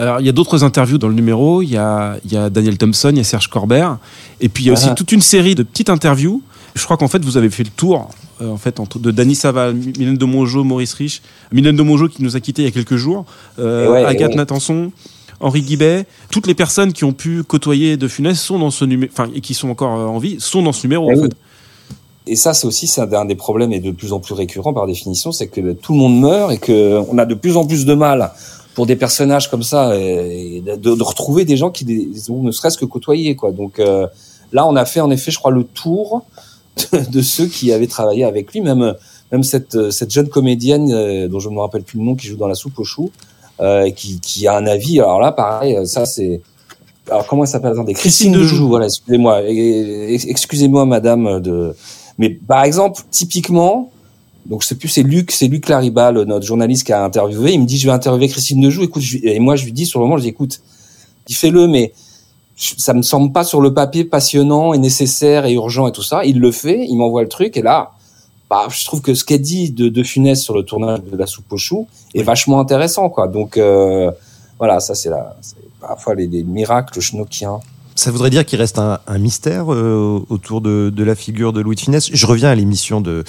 Alors, 0.00 0.20
il 0.20 0.26
y 0.26 0.28
a 0.28 0.32
d'autres 0.32 0.62
interviews 0.62 0.96
dans 0.96 1.08
le 1.08 1.14
numéro. 1.14 1.60
Il 1.60 1.70
y 1.70 1.76
a, 1.76 2.18
il 2.24 2.32
y 2.32 2.36
a 2.36 2.50
Daniel 2.50 2.78
Thompson, 2.78 3.10
il 3.10 3.18
y 3.18 3.20
a 3.20 3.24
Serge 3.24 3.48
Corbert. 3.48 3.98
Et 4.40 4.48
puis, 4.48 4.64
il 4.64 4.66
y 4.68 4.70
a 4.70 4.72
aussi 4.72 4.94
toute 4.94 5.10
une 5.10 5.20
série 5.20 5.56
de 5.56 5.64
petites 5.64 5.90
interviews. 5.90 6.40
Je 6.78 6.84
crois 6.84 6.96
qu'en 6.96 7.08
fait, 7.08 7.22
vous 7.24 7.36
avez 7.36 7.50
fait 7.50 7.64
le 7.64 7.70
tour 7.70 8.08
euh, 8.40 8.48
en 8.50 8.56
fait, 8.56 8.78
entre, 8.80 8.98
de 8.98 9.10
Dany 9.10 9.34
Saval, 9.34 9.74
Mylène 9.74 10.16
de 10.16 10.24
Mongeau, 10.24 10.62
Maurice 10.64 10.94
Rich. 10.94 11.22
Mylène 11.52 11.76
de 11.76 11.82
Mongeau 11.82 12.08
qui 12.08 12.22
nous 12.22 12.36
a 12.36 12.40
quittés 12.40 12.62
il 12.62 12.64
y 12.66 12.68
a 12.68 12.70
quelques 12.70 12.96
jours. 12.96 13.24
euh, 13.58 13.90
ouais, 13.90 14.04
Agathe 14.04 14.30
ouais. 14.30 14.36
Nathanson. 14.36 14.92
Henri 15.40 15.62
Guibet, 15.62 16.06
toutes 16.30 16.46
les 16.48 16.54
personnes 16.54 16.92
qui 16.92 17.04
ont 17.04 17.12
pu 17.12 17.44
côtoyer 17.44 17.96
De 17.96 18.08
Funès 18.08 18.40
sont 18.40 18.58
dans 18.58 18.70
ce 18.72 18.84
numéro, 18.84 19.12
enfin, 19.12 19.28
et 19.34 19.40
qui 19.40 19.54
sont 19.54 19.68
encore 19.68 19.98
euh, 19.98 20.06
en 20.06 20.18
vie, 20.18 20.36
sont 20.40 20.62
dans 20.62 20.72
ce 20.72 20.84
numéro, 20.86 21.08
Eh 21.10 21.14
en 21.14 21.16
oui. 21.20 21.28
fait. 21.28 21.36
Et 22.26 22.36
ça, 22.36 22.54
c'est 22.54 22.66
aussi 22.66 22.92
un, 23.00 23.24
des 23.24 23.34
problèmes 23.36 23.72
et 23.72 23.80
de 23.80 23.90
plus 23.90 24.12
en 24.12 24.20
plus 24.20 24.34
récurrent 24.34 24.72
par 24.74 24.86
définition, 24.86 25.32
c'est 25.32 25.46
que 25.48 25.72
tout 25.72 25.92
le 25.92 25.98
monde 25.98 26.20
meurt 26.20 26.52
et 26.52 26.58
que 26.58 27.00
on 27.08 27.18
a 27.18 27.24
de 27.24 27.34
plus 27.34 27.56
en 27.56 27.66
plus 27.66 27.86
de 27.86 27.94
mal 27.94 28.32
pour 28.74 28.86
des 28.86 28.96
personnages 28.96 29.50
comme 29.50 29.62
ça 29.62 29.96
et 29.96 30.62
de, 30.64 30.76
de 30.94 31.02
retrouver 31.02 31.44
des 31.44 31.56
gens 31.56 31.70
qui 31.70 31.84
les 31.84 32.30
ont 32.30 32.42
ne 32.42 32.50
serait-ce 32.52 32.76
que 32.78 32.84
côtoyés 32.84 33.34
quoi. 33.34 33.50
Donc 33.50 33.78
euh, 33.78 34.06
là, 34.52 34.66
on 34.66 34.76
a 34.76 34.84
fait 34.84 35.00
en 35.00 35.10
effet, 35.10 35.30
je 35.30 35.38
crois, 35.38 35.50
le 35.52 35.64
tour 35.64 36.22
de, 36.92 37.10
de 37.10 37.22
ceux 37.22 37.46
qui 37.46 37.72
avaient 37.72 37.86
travaillé 37.86 38.24
avec 38.24 38.52
lui, 38.52 38.60
même 38.60 38.94
même 39.32 39.42
cette 39.42 39.90
cette 39.90 40.10
jeune 40.10 40.28
comédienne 40.28 40.90
euh, 40.92 41.28
dont 41.28 41.38
je 41.40 41.48
ne 41.48 41.54
me 41.54 41.60
rappelle 41.60 41.82
plus 41.82 41.98
le 41.98 42.04
nom 42.04 42.14
qui 42.14 42.26
joue 42.26 42.36
dans 42.36 42.48
la 42.48 42.54
soupe 42.54 42.78
aux 42.78 42.84
choux, 42.84 43.10
euh, 43.60 43.90
qui 43.90 44.20
qui 44.20 44.46
a 44.46 44.56
un 44.56 44.66
avis. 44.66 45.00
Alors 45.00 45.20
là, 45.20 45.32
pareil, 45.32 45.76
ça 45.86 46.06
c'est 46.06 46.40
alors 47.10 47.26
comment 47.26 47.44
elle 47.44 47.48
s'appelle? 47.48 47.72
Attendez, 47.72 47.94
Christine, 47.94 48.32
Christine 48.32 48.56
Dejoux. 48.56 48.68
Voilà, 48.68 48.86
excusez-moi, 48.86 49.42
excusez-moi, 49.46 50.84
Madame 50.86 51.40
de. 51.40 51.74
Mais 52.18 52.30
par 52.30 52.64
exemple, 52.64 53.02
typiquement, 53.10 53.90
donc 54.46 54.62
je 54.62 54.68
sais 54.68 54.74
plus, 54.74 54.88
c'est 54.88 55.02
Luc, 55.02 55.30
c'est 55.30 55.46
Luc 55.48 55.68
Laribal, 55.68 56.22
notre 56.24 56.44
journaliste 56.46 56.84
qui 56.84 56.92
a 56.92 57.04
interviewé. 57.04 57.52
Il 57.52 57.60
me 57.60 57.66
dit, 57.66 57.78
je 57.78 57.86
vais 57.86 57.92
interviewer 57.92 58.28
Christine 58.28 58.60
Dejoux. 58.60 58.82
Écoute, 58.84 59.02
je, 59.02 59.18
et 59.22 59.38
moi 59.38 59.56
je 59.56 59.64
lui 59.64 59.72
dis 59.72 59.86
sur 59.86 60.00
le 60.00 60.06
moment, 60.06 60.16
je 60.16 60.22
dis, 60.22 60.28
écoute, 60.28 60.60
il 61.28 61.34
fais-le, 61.34 61.66
mais 61.68 61.92
je- 61.94 62.07
ça 62.58 62.92
me 62.92 63.02
semble 63.02 63.32
pas 63.32 63.44
sur 63.44 63.60
le 63.60 63.72
papier 63.72 64.04
passionnant 64.04 64.72
et 64.72 64.78
nécessaire 64.78 65.46
et 65.46 65.52
urgent 65.52 65.86
et 65.86 65.92
tout 65.92 66.02
ça. 66.02 66.24
Il 66.24 66.40
le 66.40 66.50
fait, 66.50 66.84
il 66.84 66.96
m'envoie 66.96 67.22
le 67.22 67.28
truc 67.28 67.56
et 67.56 67.62
là, 67.62 67.92
bah, 68.50 68.66
je 68.68 68.84
trouve 68.84 69.00
que 69.00 69.14
ce 69.14 69.24
qu'elle 69.24 69.42
dit 69.42 69.70
de, 69.70 69.88
de 69.88 70.02
Funès 70.02 70.42
sur 70.42 70.54
le 70.54 70.64
tournage 70.64 71.00
de 71.02 71.16
la 71.16 71.26
soupe 71.26 71.52
aux 71.52 71.56
choux 71.56 71.86
est 72.14 72.22
vachement 72.22 72.58
intéressant, 72.58 73.10
quoi. 73.10 73.28
Donc 73.28 73.56
euh, 73.56 74.10
voilà, 74.58 74.80
ça 74.80 74.94
c'est 74.94 75.10
la, 75.10 75.36
parfois 75.80 76.14
les, 76.16 76.26
les 76.26 76.42
miracles 76.42 77.00
schnockiens. 77.00 77.60
Ça 77.94 78.10
voudrait 78.10 78.30
dire 78.30 78.44
qu'il 78.44 78.58
reste 78.58 78.78
un, 78.78 78.98
un 79.06 79.18
mystère 79.18 79.72
euh, 79.72 80.24
autour 80.28 80.60
de, 80.60 80.90
de 80.94 81.04
la 81.04 81.14
figure 81.14 81.52
de 81.52 81.60
Louis 81.60 81.76
de 81.76 81.80
Funès? 81.80 82.08
Je 82.12 82.26
reviens 82.26 82.48
à 82.48 82.54
l'émission 82.54 83.00
de, 83.00 83.24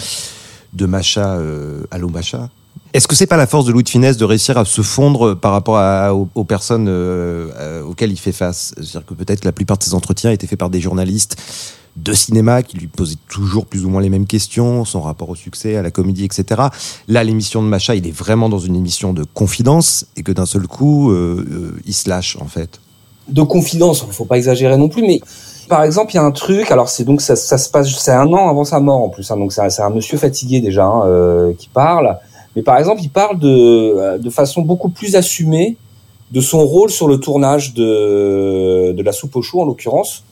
de 0.73 0.85
Macha, 0.85 1.35
euh, 1.35 1.83
Allô 1.91 2.09
Macha. 2.09 2.49
Est-ce 2.91 3.07
que 3.07 3.15
c'est 3.15 3.27
pas 3.27 3.37
la 3.37 3.45
force 3.45 3.65
de 3.65 3.71
Louis 3.71 3.83
de 3.83 3.89
Funès 3.89 4.17
de 4.17 4.25
réussir 4.25 4.57
à 4.57 4.65
se 4.65 4.81
fondre 4.81 5.35
par 5.35 5.51
rapport 5.51 5.77
aux, 6.33 6.43
personnes 6.43 6.87
euh, 6.87 7.49
euh, 7.55 7.83
auxquelles 7.83 8.11
il 8.11 8.17
fait 8.17 8.31
face? 8.31 8.73
C'est-à-dire 8.77 9.05
que 9.05 9.13
peut-être 9.13 9.45
la 9.45 9.51
plupart 9.51 9.77
de 9.77 9.83
ses 9.83 9.93
entretiens 9.93 10.31
étaient 10.31 10.47
faits 10.47 10.57
par 10.57 10.71
des 10.71 10.81
journalistes 10.81 11.35
de 11.97 12.13
cinéma 12.13 12.63
qui 12.63 12.77
lui 12.77 12.87
posait 12.87 13.17
toujours 13.29 13.67
plus 13.67 13.85
ou 13.85 13.89
moins 13.89 14.01
les 14.01 14.09
mêmes 14.09 14.25
questions, 14.25 14.85
son 14.85 15.01
rapport 15.01 15.29
au 15.29 15.35
succès, 15.35 15.75
à 15.75 15.83
la 15.83 15.91
comédie, 15.91 16.25
etc. 16.25 16.63
Là, 17.07 17.23
l'émission 17.23 17.61
de 17.61 17.67
Macha, 17.67 17.93
il 17.93 18.07
est 18.07 18.15
vraiment 18.15 18.49
dans 18.49 18.57
une 18.57 18.75
émission 18.75 19.13
de 19.13 19.23
confidence 19.23 20.07
et 20.17 20.23
que 20.23 20.31
d'un 20.31 20.47
seul 20.47 20.65
coup, 20.65 21.11
euh, 21.11 21.77
il 21.85 21.93
se 21.93 22.09
lâche 22.09 22.37
en 22.41 22.47
fait. 22.47 22.79
De 23.27 23.43
confidence, 23.43 24.03
il 24.07 24.13
faut 24.13 24.25
pas 24.25 24.37
exagérer 24.37 24.77
non 24.77 24.89
plus, 24.89 25.03
mais 25.03 25.19
par 25.67 25.83
exemple, 25.83 26.13
il 26.13 26.15
y 26.15 26.19
a 26.19 26.23
un 26.23 26.31
truc. 26.31 26.71
Alors 26.71 26.89
c'est 26.89 27.03
donc 27.03 27.21
ça, 27.21 27.35
se 27.35 27.69
passe, 27.69 27.87
c'est 27.99 28.11
un 28.11 28.33
an 28.33 28.49
avant 28.49 28.63
sa 28.63 28.79
mort 28.79 29.03
en 29.03 29.09
plus. 29.09 29.29
Hein, 29.29 29.37
donc 29.37 29.53
c'est 29.53 29.81
un, 29.81 29.89
monsieur 29.91 30.17
fatigué 30.17 30.59
déjà 30.59 30.85
hein, 30.85 31.53
qui 31.55 31.67
parle. 31.67 32.17
Mais 32.59 32.63
par 32.63 32.77
exemple, 32.77 33.01
il 33.01 33.09
parle 33.09 33.39
de 33.39 34.17
de 34.17 34.29
façon 34.29 34.63
beaucoup 34.63 34.89
plus 34.89 35.15
assumée 35.15 35.77
de 36.31 36.41
son 36.41 36.65
rôle 36.65 36.89
sur 36.89 37.07
le 37.07 37.17
tournage 37.21 37.73
de 37.73 38.91
de 38.91 39.01
la 39.01 39.13
soupe 39.13 39.37
au 39.37 39.41
chou 39.41 39.61
en 39.61 39.65
l'occurrence 39.65 40.25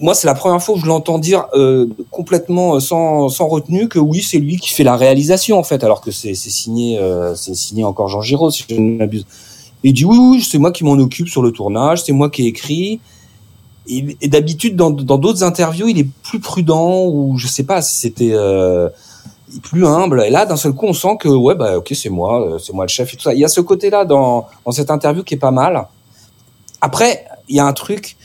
moi, 0.00 0.14
c'est 0.14 0.26
la 0.26 0.34
première 0.34 0.62
fois 0.62 0.74
que 0.74 0.80
je 0.80 0.86
l'entends 0.86 1.18
dire 1.18 1.46
euh, 1.54 1.86
complètement 2.10 2.74
euh, 2.74 2.80
sans, 2.80 3.28
sans 3.28 3.46
retenue 3.46 3.88
que 3.88 4.00
oui, 4.00 4.22
c'est 4.22 4.38
lui 4.38 4.56
qui 4.56 4.70
fait 4.70 4.82
la 4.82 4.96
réalisation 4.96 5.58
en 5.58 5.62
fait, 5.62 5.84
alors 5.84 6.00
que 6.00 6.10
c'est 6.10 6.34
signé, 6.34 6.98
euh, 6.98 7.34
signé 7.36 7.84
encore 7.84 8.08
Jean 8.08 8.20
Giraud 8.20 8.50
si 8.50 8.64
je 8.68 8.74
ne 8.74 8.96
m'abuse. 8.96 9.26
Il 9.84 9.92
dit 9.92 10.04
oui, 10.04 10.42
c'est 10.42 10.58
moi 10.58 10.72
qui 10.72 10.82
m'en 10.82 10.92
occupe 10.92 11.28
sur 11.28 11.42
le 11.42 11.52
tournage, 11.52 12.02
c'est 12.02 12.12
moi 12.12 12.30
qui 12.30 12.44
ai 12.44 12.46
écrit. 12.46 13.00
Et, 13.86 14.28
d'habitude, 14.28 14.76
dans 14.76 14.90
d'autres 14.90 15.44
interviews, 15.44 15.88
il 15.88 15.98
est 15.98 16.08
plus 16.22 16.40
prudent 16.40 17.04
ou 17.04 17.36
je 17.36 17.46
sais 17.46 17.64
pas 17.64 17.82
si 17.82 17.96
c'était 17.96 18.32
euh, 18.32 18.88
plus 19.62 19.86
humble. 19.86 20.22
Et 20.26 20.30
là, 20.30 20.46
d'un 20.46 20.56
seul 20.56 20.72
coup, 20.72 20.86
on 20.86 20.92
sent 20.92 21.16
que 21.20 21.28
ouais, 21.28 21.54
bah 21.54 21.78
ok, 21.78 21.92
c'est 21.94 22.10
moi, 22.10 22.58
c'est 22.62 22.72
moi 22.72 22.84
le 22.84 22.90
chef 22.90 23.12
et 23.12 23.16
tout 23.16 23.22
ça. 23.22 23.34
Il 23.34 23.40
y 23.40 23.44
a 23.44 23.48
ce 23.48 23.60
côté-là 23.60 24.04
dans, 24.04 24.46
cette 24.70 24.90
interview 24.90 25.22
qui 25.22 25.34
est 25.34 25.38
pas 25.38 25.50
mal. 25.50 25.86
Après, 26.80 27.24
il 27.48 27.56
y 27.56 27.60
a 27.60 27.66
un 27.66 27.72
truc 27.72 28.16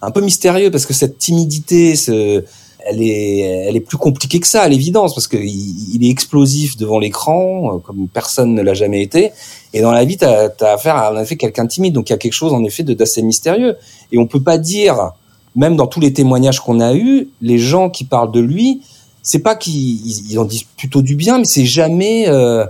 un 0.00 0.10
peu 0.10 0.20
mystérieux 0.20 0.70
parce 0.70 0.86
que 0.86 0.94
cette 0.94 1.18
timidité, 1.18 1.94
elle 2.86 3.02
est, 3.02 3.38
elle 3.40 3.76
est 3.76 3.80
plus 3.80 3.98
compliquée 3.98 4.40
que 4.40 4.46
ça 4.46 4.62
à 4.62 4.68
l'évidence 4.68 5.14
parce 5.14 5.28
qu'il 5.28 5.44
il 5.44 6.04
est 6.04 6.10
explosif 6.10 6.76
devant 6.76 6.98
l'écran 6.98 7.74
euh, 7.74 7.78
comme 7.78 8.08
personne 8.08 8.54
ne 8.54 8.62
l'a 8.62 8.74
jamais 8.74 9.02
été. 9.02 9.32
Et 9.74 9.80
dans 9.80 9.92
la 9.92 10.04
vie, 10.04 10.16
tu 10.16 10.24
as, 10.24 10.52
affaire 10.60 10.96
à 10.96 11.12
en 11.12 11.20
effet 11.20 11.36
quelqu'un 11.36 11.64
de 11.64 11.68
timide, 11.68 11.94
donc 11.94 12.08
il 12.08 12.12
y 12.12 12.14
a 12.14 12.18
quelque 12.18 12.32
chose 12.32 12.52
en 12.52 12.64
effet 12.64 12.82
d'assez 12.82 13.22
mystérieux. 13.22 13.76
Et 14.12 14.18
on 14.18 14.26
peut 14.26 14.42
pas 14.42 14.58
dire, 14.58 15.12
même 15.56 15.76
dans 15.76 15.86
tous 15.86 16.00
les 16.00 16.12
témoignages 16.12 16.60
qu'on 16.60 16.80
a 16.80 16.94
eus, 16.94 17.28
les 17.42 17.58
gens 17.58 17.90
qui 17.90 18.04
parlent 18.04 18.32
de 18.32 18.40
lui, 18.40 18.82
c'est 19.28 19.40
pas 19.40 19.56
qu'ils 19.56 20.38
en 20.38 20.46
disent 20.46 20.64
plutôt 20.78 21.02
du 21.02 21.14
bien, 21.14 21.36
mais 21.36 21.44
c'est 21.44 21.66
jamais 21.66 22.26
euh, 22.28 22.64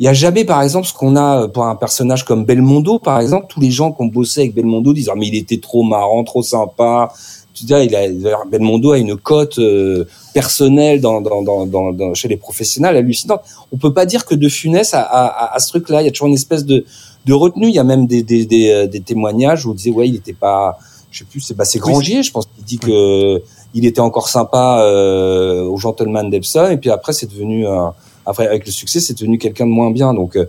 il 0.00 0.06
y 0.06 0.08
a 0.08 0.14
jamais, 0.14 0.46
par 0.46 0.62
exemple, 0.62 0.86
ce 0.86 0.94
qu'on 0.94 1.14
a 1.14 1.46
pour 1.46 1.66
un 1.66 1.76
personnage 1.76 2.24
comme 2.24 2.46
Belmondo, 2.46 2.98
par 2.98 3.20
exemple, 3.20 3.48
tous 3.50 3.60
les 3.60 3.70
gens 3.70 3.92
qui 3.92 4.00
ont 4.00 4.06
bossé 4.06 4.40
avec 4.40 4.54
Belmondo 4.54 4.94
disent 4.94 5.10
ah 5.12 5.14
mais 5.14 5.28
il 5.28 5.36
était 5.36 5.58
trop 5.58 5.82
marrant, 5.82 6.24
trop 6.24 6.42
sympa. 6.42 7.12
Tu 7.52 7.66
dis, 7.66 7.74
il 7.74 7.94
a, 7.94 8.44
Belmondo 8.50 8.92
a 8.92 8.98
une 8.98 9.14
cote 9.18 9.58
euh, 9.58 10.06
personnelle 10.32 11.02
dans, 11.02 11.20
dans, 11.20 11.42
dans, 11.42 11.66
dans, 11.92 12.14
chez 12.14 12.28
les 12.28 12.38
professionnels 12.38 12.96
hallucinante. 12.96 13.42
On 13.70 13.76
peut 13.76 13.92
pas 13.92 14.06
dire 14.06 14.24
que 14.24 14.34
De 14.34 14.48
Funès 14.48 14.94
a, 14.94 15.02
a, 15.02 15.54
a 15.54 15.58
ce 15.58 15.68
truc-là. 15.68 16.00
Il 16.00 16.06
y 16.06 16.08
a 16.08 16.12
toujours 16.12 16.28
une 16.28 16.34
espèce 16.34 16.64
de, 16.64 16.86
de 17.26 17.32
retenue. 17.34 17.68
Il 17.68 17.74
y 17.74 17.78
a 17.78 17.84
même 17.84 18.06
des, 18.06 18.22
des, 18.22 18.46
des, 18.46 18.70
euh, 18.70 18.86
des 18.86 19.00
témoignages 19.00 19.66
où 19.66 19.72
on 19.72 19.74
disait 19.74 19.90
ouais 19.90 20.08
il 20.08 20.14
était 20.14 20.32
pas, 20.32 20.78
je 21.10 21.18
sais 21.18 21.24
plus, 21.26 21.40
c'est 21.40 21.54
bah, 21.54 21.64
Grangier, 21.76 22.22
je 22.22 22.32
pense 22.32 22.46
qu'il 22.46 22.64
dit 22.64 22.78
que 22.78 23.42
il 23.74 23.84
était 23.86 24.00
encore 24.00 24.28
sympa 24.28 24.80
euh, 24.80 25.64
au 25.64 25.76
gentleman 25.76 26.30
d'Epson 26.30 26.68
et 26.70 26.76
puis 26.76 26.90
après 26.90 27.12
c'est 27.12 27.26
devenu 27.26 27.66
un 27.66 27.92
après, 28.26 28.46
avec 28.46 28.64
le 28.66 28.72
succès, 28.72 29.00
c'est 29.00 29.14
devenu 29.14 29.38
quelqu'un 29.38 29.66
de 29.66 29.70
moins 29.70 29.90
bien. 29.90 30.14
Donc, 30.14 30.36
euh, 30.36 30.46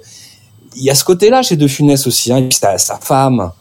il 0.75 0.83
y 0.83 0.89
a 0.89 0.95
ce 0.95 1.03
côté-là 1.03 1.41
chez 1.41 1.57
De 1.57 1.67
Funès 1.67 2.07
aussi. 2.07 2.31
Hein. 2.31 2.47
Sa, 2.51 2.97
femme 2.97 3.51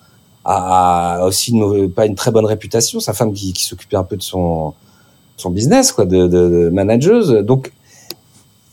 a 0.44 1.24
aussi 1.24 1.54
pas 1.94 2.06
une 2.06 2.14
très 2.14 2.30
bonne 2.30 2.44
réputation. 2.44 3.00
Sa 3.00 3.12
femme 3.12 3.32
qui, 3.32 3.52
s'occupait 3.56 3.96
un 3.96 4.04
peu 4.04 4.16
de 4.16 4.22
son 4.22 4.74
son 5.36 5.50
business, 5.50 5.90
quoi, 5.90 6.04
de, 6.04 6.28
de, 6.28 6.70
manageuse. 6.72 7.30
Donc, 7.42 7.72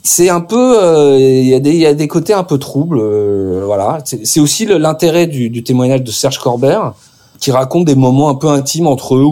c'est 0.03 0.29
un 0.29 0.41
peu, 0.41 0.79
euh, 0.79 1.17
il 1.19 1.45
y 1.45 1.85
a 1.85 1.93
des, 1.93 2.07
côtés 2.07 2.33
un 2.33 2.43
peu 2.43 2.59
troubles, 2.59 2.99
euh, 2.99 3.63
voilà. 3.65 3.99
C'est 4.05 4.39
aussi 4.39 4.67
l'intérêt 4.67 5.25
du, 5.25 5.63
témoignage 5.63 6.03
de 6.03 6.11
Serge 6.11 6.37
Corbert, 6.37 6.93
qui 7.39 7.51
raconte 7.51 7.85
des 7.85 7.95
moments 7.95 8.29
un 8.29 8.35
peu 8.35 8.47
intimes 8.47 8.85
entre 8.85 9.15
eux 9.15 9.25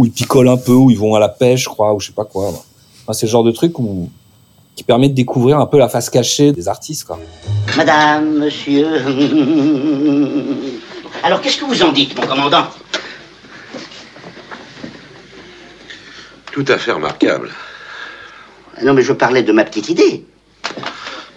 où 0.00 0.06
ils 0.06 0.12
picolent 0.12 0.48
un 0.48 0.56
peu, 0.56 0.72
où 0.72 0.90
ils 0.90 0.98
vont 0.98 1.14
à 1.14 1.20
la 1.20 1.28
pêche, 1.28 1.64
je 1.64 1.68
crois, 1.68 1.92
ou 1.92 2.00
je 2.00 2.06
sais 2.06 2.12
pas 2.12 2.24
quoi. 2.24 2.48
Enfin, 2.48 3.12
c'est 3.12 3.26
le 3.26 3.30
genre 3.30 3.44
de 3.44 3.50
truc 3.50 3.78
où 3.78 4.08
qui 4.74 4.82
permet 4.82 5.10
de 5.10 5.14
découvrir 5.14 5.58
un 5.58 5.66
peu 5.66 5.76
la 5.76 5.90
face 5.90 6.08
cachée 6.08 6.52
des 6.52 6.66
artistes. 6.66 7.04
Quoi. 7.04 7.18
Madame, 7.76 8.38
monsieur. 8.38 8.86
Alors 11.22 11.42
qu'est-ce 11.42 11.58
que 11.58 11.66
vous 11.66 11.82
en 11.82 11.92
dites, 11.92 12.18
mon 12.18 12.26
commandant? 12.26 12.64
Tout 16.50 16.64
à 16.66 16.78
fait 16.78 16.92
remarquable. 16.92 17.50
Non, 18.82 18.94
mais 18.94 19.02
je 19.02 19.12
parlais 19.12 19.42
de 19.42 19.52
ma 19.52 19.64
petite 19.64 19.90
idée. 19.90 20.24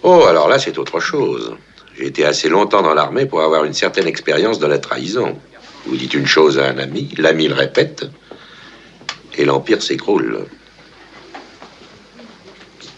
Oh, 0.03 0.23
alors 0.27 0.47
là, 0.47 0.57
c'est 0.57 0.77
autre 0.77 1.01
chose. 1.01 1.57
J'ai 1.97 2.07
été 2.07 2.25
assez 2.25 2.47
longtemps 2.47 2.81
dans 2.81 2.93
l'armée 2.93 3.25
pour 3.25 3.41
avoir 3.41 3.65
une 3.65 3.73
certaine 3.73 4.07
expérience 4.07 4.57
de 4.59 4.67
la 4.67 4.79
trahison. 4.79 5.37
Vous 5.85 5.97
dites 5.97 6.13
une 6.13 6.25
chose 6.25 6.57
à 6.59 6.67
un 6.69 6.77
ami, 6.77 7.09
l'ami 7.17 7.49
le 7.49 7.55
répète, 7.55 8.05
et 9.37 9.45
l'empire 9.45 9.81
s'écroule. 9.81 10.45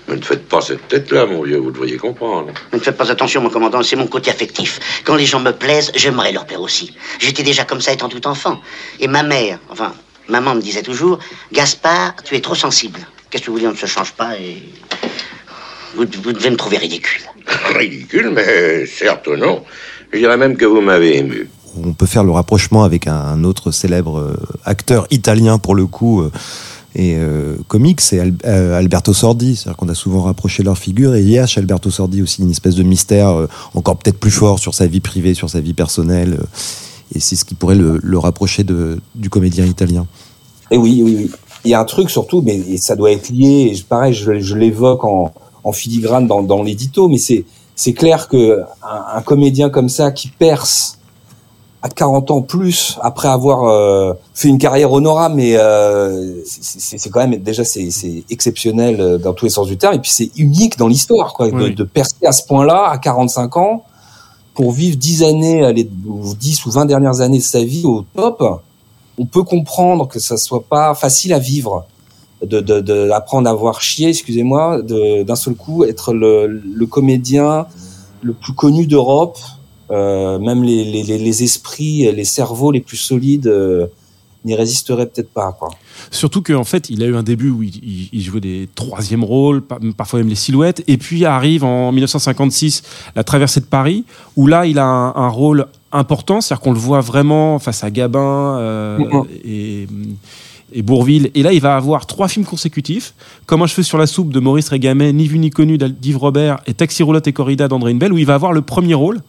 Ne 0.08 0.22
faites 0.22 0.48
pas 0.48 0.62
cette 0.62 0.88
tête-là, 0.88 1.26
mon 1.26 1.42
vieux, 1.42 1.58
vous 1.58 1.72
devriez 1.72 1.98
comprendre. 1.98 2.54
Ne 2.72 2.80
faites 2.80 2.96
pas 2.96 3.12
attention, 3.12 3.42
mon 3.42 3.50
commandant, 3.50 3.82
c'est 3.82 3.96
mon 3.96 4.08
côté 4.08 4.30
affectif. 4.30 4.80
Quand 5.04 5.16
les 5.16 5.26
gens 5.26 5.40
me 5.40 5.52
plaisent, 5.52 5.92
j'aimerais 5.96 6.32
leur 6.32 6.46
plaire 6.46 6.62
aussi. 6.62 6.96
J'étais 7.20 7.42
déjà 7.42 7.66
comme 7.66 7.82
ça 7.82 7.92
étant 7.92 8.08
tout 8.08 8.26
enfant. 8.28 8.62
Et 9.00 9.08
ma 9.08 9.24
mère, 9.24 9.60
enfin, 9.70 9.94
maman 10.28 10.56
me 10.56 10.62
disait 10.62 10.84
toujours, 10.84 11.20
Gaspard, 11.52 12.16
tu 12.24 12.36
es 12.36 12.42
trop 12.42 12.56
sensible. 12.56 13.00
Qu'est-ce 13.30 13.44
que 13.44 13.48
vous 13.48 13.54
voulez, 13.54 13.68
on 13.68 13.72
ne 13.72 13.78
se 13.78 13.88
change 13.88 14.14
pas 14.14 14.38
et... 14.38 14.62
Vous, 15.96 16.06
devez 16.06 16.50
me 16.50 16.58
trouver 16.58 16.78
ridicule. 16.78 17.22
Ridicule, 17.74 18.30
mais 18.32 18.86
certes 18.86 19.30
non. 19.30 19.64
Je 20.12 20.20
dirais 20.20 20.36
même 20.36 20.58
que 20.58 20.66
vous 20.66 20.82
m'avez 20.82 21.18
ému. 21.18 21.48
On 21.84 21.94
peut 21.94 22.06
faire 22.06 22.24
le 22.24 22.32
rapprochement 22.32 22.84
avec 22.84 23.08
un 23.08 23.44
autre 23.44 23.72
célèbre 23.72 24.20
euh, 24.20 24.36
acteur 24.64 25.08
italien, 25.12 25.58
pour 25.58 25.76
le 25.76 25.86
coup, 25.86 26.22
euh, 26.22 26.32
et 26.98 27.16
euh, 27.18 27.58
comique, 27.68 28.00
c'est 28.00 28.22
Alberto 28.46 29.14
Sordi. 29.14 29.58
C'est-à-dire 29.58 29.76
qu'on 29.76 29.90
a 29.90 29.96
souvent 29.96 30.22
rapproché 30.22 30.64
leur 30.64 30.78
figure. 30.78 31.14
Et 31.16 31.22
il 31.22 31.30
y 31.30 31.38
a 31.38 31.46
chez 31.46 31.60
Alberto 31.60 31.90
Sordi 31.90 32.22
aussi 32.22 32.42
une 32.42 32.52
espèce 32.52 32.76
de 32.76 32.84
mystère 32.84 33.48
encore 33.74 33.98
peut-être 33.98 34.18
plus 34.18 34.32
fort 34.32 34.60
sur 34.60 34.74
sa 34.74 34.88
vie 34.88 35.02
privée, 35.02 35.34
sur 35.34 35.50
sa 35.50 35.60
vie 35.60 35.74
personnelle. 35.74 36.40
et 37.14 37.20
c'est 37.20 37.36
ce 37.36 37.44
qui 37.44 37.54
pourrait 37.54 37.76
le, 37.76 38.18
rapprocher 38.18 38.64
de, 38.64 39.02
du 39.14 39.30
comédien 39.30 39.66
italien. 39.66 40.08
Et 40.72 40.78
oui, 40.78 41.02
oui. 41.04 41.30
Il 41.66 41.72
y 41.72 41.74
a 41.74 41.82
un 41.82 41.86
truc 41.86 42.10
surtout, 42.10 42.42
mais 42.42 42.78
ça 42.78 42.96
doit 42.96 43.12
être 43.12 43.30
lié. 43.30 43.74
Et 43.74 43.84
pareil, 43.84 44.14
je, 44.14 44.56
l'évoque 44.56 45.04
en, 45.04 45.34
filigrane 45.74 46.28
dans, 46.28 46.64
l'édito, 46.64 47.10
mais 47.10 47.18
c'est 47.18 47.44
c'est 47.76 47.92
clair 47.92 48.30
que 48.30 48.62
un, 48.84 49.18
un, 49.18 49.22
comédien 49.22 49.70
comme 49.70 49.90
ça 49.90 50.12
qui 50.12 50.30
perce 50.30 50.98
à 51.86 51.90
40 51.90 52.32
ans 52.32 52.42
plus 52.42 52.98
après 53.04 53.28
avoir 53.28 53.66
euh, 53.66 54.14
fait 54.34 54.48
une 54.48 54.58
carrière 54.58 54.92
honorable 54.92 55.36
mais 55.36 55.56
euh, 55.56 56.42
c'est 56.44 57.12
quand 57.12 57.20
même 57.20 57.40
déjà 57.44 57.64
c'est 57.64 58.24
exceptionnel 58.32 59.00
euh, 59.00 59.18
dans 59.20 59.34
tous 59.34 59.46
les 59.46 59.52
sens 59.52 59.68
du 59.68 59.78
terme. 59.78 59.94
Et 59.94 60.00
puis 60.00 60.10
c'est 60.10 60.32
unique 60.36 60.80
dans 60.80 60.88
l'histoire 60.88 61.34
quoi 61.34 61.52
de, 61.52 61.70
de, 61.70 61.84
percer 61.84 62.26
à 62.26 62.32
ce 62.32 62.44
point-là 62.48 62.90
à 62.90 62.98
45 62.98 63.58
ans 63.58 63.84
pour 64.56 64.72
vivre 64.72 64.98
10 64.98 65.24
années 65.26 65.74
les 65.74 65.84
10 65.84 66.66
ou 66.66 66.72
20 66.72 66.86
dernières 66.86 67.22
années 67.22 67.38
de 67.38 67.44
sa 67.44 67.64
vie 67.64 67.86
au 67.86 68.04
top. 68.16 68.44
On 69.20 69.28
peut 69.28 69.44
comprendre 69.44 70.08
que 70.08 70.20
ça 70.20 70.38
soit 70.38 70.64
pas 70.64 70.96
facile 70.96 71.34
à 71.34 71.40
vivre 71.40 71.86
de, 72.44 72.62
de, 72.62 72.82
de 72.82 73.12
apprendre 73.12 73.48
à 73.48 73.54
voir 73.54 73.80
chier 73.80 74.10
excusez-moi 74.10 74.82
d'un 74.82 75.36
seul 75.36 75.54
coup 75.54 75.84
être 75.84 76.14
le, 76.14 76.48
le 76.48 76.86
comédien 76.88 77.68
le 78.24 78.34
plus 78.34 78.54
connu 78.54 78.88
d'Europe 78.88 79.38
euh, 79.92 80.40
même 80.40 80.64
les, 80.64 80.84
les, 80.84 81.18
les, 81.18 81.44
esprits, 81.44 82.12
les 82.12 82.24
cerveaux 82.24 82.72
les 82.72 82.80
plus 82.80 82.98
solides 82.98 83.48
euh, 83.48 83.88
n'y 84.44 84.56
résisteraient 84.56 85.06
peut-être 85.06 85.30
pas. 85.30 85.56
Quoi. 85.58 85.70
Surtout 86.12 86.42
qu'en 86.42 86.64
fait, 86.64 86.90
il 86.90 87.04
a 87.04 87.06
eu 87.06 87.16
un 87.16 87.24
début 87.24 87.50
où 87.50 87.64
il, 87.64 88.10
il, 88.12 88.22
jouait 88.22 88.42
des 88.42 88.68
troisièmes 88.74 89.24
rôles, 89.24 89.62
parfois 89.96 90.20
même 90.20 90.30
les 90.30 90.36
silhouettes, 90.36 90.84
et 90.88 90.98
puis 90.98 91.26
arrive 91.26 91.64
en 91.64 91.92
1956 91.92 92.84
la 93.16 93.24
traversée 93.24 93.60
de 93.60 93.66
Paris, 93.66 94.06
où 94.36 94.48
là, 94.48 94.66
il 94.66 94.80
a 94.80 94.86
un, 94.86 95.16
un 95.16 95.30
rôle 95.30 95.68
important, 95.92 96.42
c'est-à-dire 96.42 96.62
qu'on 96.62 96.74
le 96.74 96.80
voit 96.80 97.02
vraiment 97.02 97.60
face 97.60 97.84
à 97.84 97.92
Gabin 97.92 98.58
euh, 98.58 98.98
mm-hmm. 98.98 99.28
et 99.46 99.88
et 100.76 100.82
Bourville. 100.82 101.32
Et 101.34 101.42
là, 101.42 101.54
il 101.54 101.62
va 101.62 101.76
avoir 101.76 102.06
trois 102.06 102.28
films 102.28 102.46
consécutifs, 102.46 103.14
comme 103.46 103.62
Un 103.62 103.68
cheveu 103.68 103.82
sur 103.82 103.98
la 103.98 104.08
soupe 104.08 104.32
de 104.32 104.40
Maurice 104.40 104.70
Régamet, 104.70 105.14
Ni 105.14 105.28
vu 105.28 105.40
ni 105.40 105.50
connu 105.50 105.78
d'Yves 105.78 106.18
Robert 106.18 106.60
et 106.68 106.74
Taxi 106.74 107.02
roulotte 107.02 107.28
et 107.28 107.34
corrida 107.34 107.68
d'André 107.68 107.94
Bell, 107.94 108.12
où 108.12 108.18
il 108.18 108.26
va 108.26 108.36
avoir 108.36 108.52
le 108.52 108.62
premier 108.62 108.94
rôle 108.94 109.22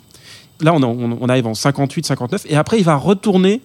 là, 0.60 0.74
on, 0.74 1.28
arrive 1.28 1.46
en 1.46 1.54
58, 1.54 2.06
59, 2.06 2.46
et 2.48 2.56
après, 2.56 2.78
il 2.78 2.84
va 2.84 2.96
retourner 2.96 3.60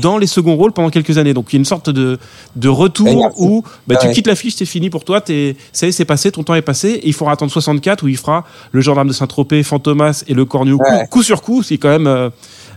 dans 0.00 0.16
les 0.16 0.26
seconds 0.26 0.56
rôles 0.56 0.72
pendant 0.72 0.90
quelques 0.90 1.18
années. 1.18 1.34
Donc 1.34 1.46
il 1.50 1.56
y 1.56 1.58
a 1.58 1.60
une 1.60 1.66
sorte 1.66 1.90
de, 1.90 2.18
de 2.56 2.68
retour 2.68 3.30
où 3.36 3.62
bah, 3.86 3.96
tu 3.96 4.10
quittes 4.10 4.26
l'affiche, 4.26 4.54
c'est 4.54 4.64
fini 4.64 4.88
pour 4.88 5.04
toi, 5.04 5.20
es, 5.28 5.56
ça 5.72 5.86
y 5.86 5.90
est, 5.90 5.92
c'est 5.92 6.04
passé, 6.04 6.32
ton 6.32 6.42
temps 6.42 6.54
est 6.54 6.62
passé, 6.62 6.88
et 6.90 7.06
il 7.08 7.12
faudra 7.12 7.32
attendre 7.32 7.52
64 7.52 8.02
où 8.02 8.08
il 8.08 8.16
fera 8.16 8.44
le 8.70 8.80
gendarme 8.80 9.08
de 9.08 9.12
Saint-Tropez, 9.12 9.62
Fantomas 9.62 10.24
et 10.28 10.34
le 10.34 10.44
Cornu 10.44 10.76
coup, 11.10 11.22
sur 11.22 11.42
coup, 11.42 11.62
c'est 11.62 11.78
quand 11.78 11.90
même... 11.90 12.06
Euh, 12.06 12.30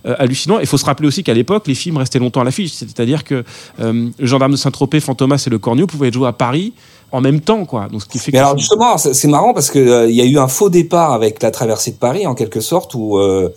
euh, 0.05 0.15
hallucinant. 0.19 0.59
Il 0.59 0.67
faut 0.67 0.77
se 0.77 0.85
rappeler 0.85 1.07
aussi 1.07 1.23
qu'à 1.23 1.33
l'époque, 1.33 1.67
les 1.67 1.75
films 1.75 1.97
restaient 1.97 2.19
longtemps 2.19 2.41
à 2.41 2.43
l'affiche. 2.43 2.71
C'est-à-dire 2.73 3.23
que 3.23 3.43
euh, 3.79 4.09
le 4.17 4.25
gendarme 4.27 4.51
de 4.53 4.57
Saint-Tropez, 4.57 4.99
Fantomas 4.99 5.43
et 5.45 5.49
le 5.49 5.59
Cornio 5.59 5.87
pouvaient 5.87 6.07
être 6.09 6.13
joués 6.13 6.27
à 6.27 6.33
Paris 6.33 6.73
en 7.11 7.21
même 7.21 7.39
temps, 7.41 7.65
quoi. 7.65 7.87
Donc, 7.89 8.01
ce 8.01 8.07
qui 8.07 8.19
fait 8.19 8.31
Mais 8.31 8.39
que 8.39 8.43
alors 8.43 8.57
justement, 8.57 8.97
c'est 8.97 9.27
marrant 9.27 9.53
parce 9.53 9.69
que 9.71 9.79
euh, 9.79 10.09
y 10.11 10.21
a 10.21 10.25
eu 10.25 10.37
un 10.37 10.47
faux 10.47 10.69
départ 10.69 11.13
avec 11.13 11.41
la 11.41 11.51
traversée 11.51 11.91
de 11.91 11.97
Paris 11.97 12.25
en 12.27 12.35
quelque 12.35 12.59
sorte 12.61 12.93
où 12.95 13.17
euh, 13.17 13.49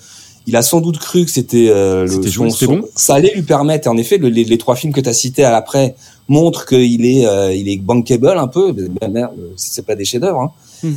il 0.47 0.55
a 0.57 0.63
sans 0.63 0.81
doute 0.81 0.99
cru 0.99 1.25
que 1.25 1.31
c'était 1.31 1.69
euh, 1.69 2.03
le 2.07 2.11
C'était 2.11 2.31
son- 2.31 2.67
bon, 2.67 2.83
ça 2.95 3.15
allait 3.15 3.33
lui 3.35 3.43
permettre. 3.43 3.87
Et 3.89 3.91
en 3.91 3.97
effet, 3.97 4.19
le- 4.19 4.29
les, 4.29 4.45
les 4.45 4.59
trois 4.59 4.77
films 4.77 4.93
que 4.93 5.01
tu 5.01 5.09
as 5.09 5.15
cités 5.15 5.45
à 5.45 5.51
l'après 5.51 5.95
montrent 6.29 6.67
qu'il 6.67 7.05
est 7.07 7.25
il 7.59 7.69
est 7.69 7.79
bankable 7.83 8.29
un 8.39 8.49
peu. 8.49 8.75
Mais 9.01 9.09
merde, 9.09 9.33
c'est 9.57 9.85
pas 9.85 9.95
des 9.95 10.05
chefs-d'œuvre. 10.05 10.41
Hein. 10.41 10.51
Hmm. 10.83 10.95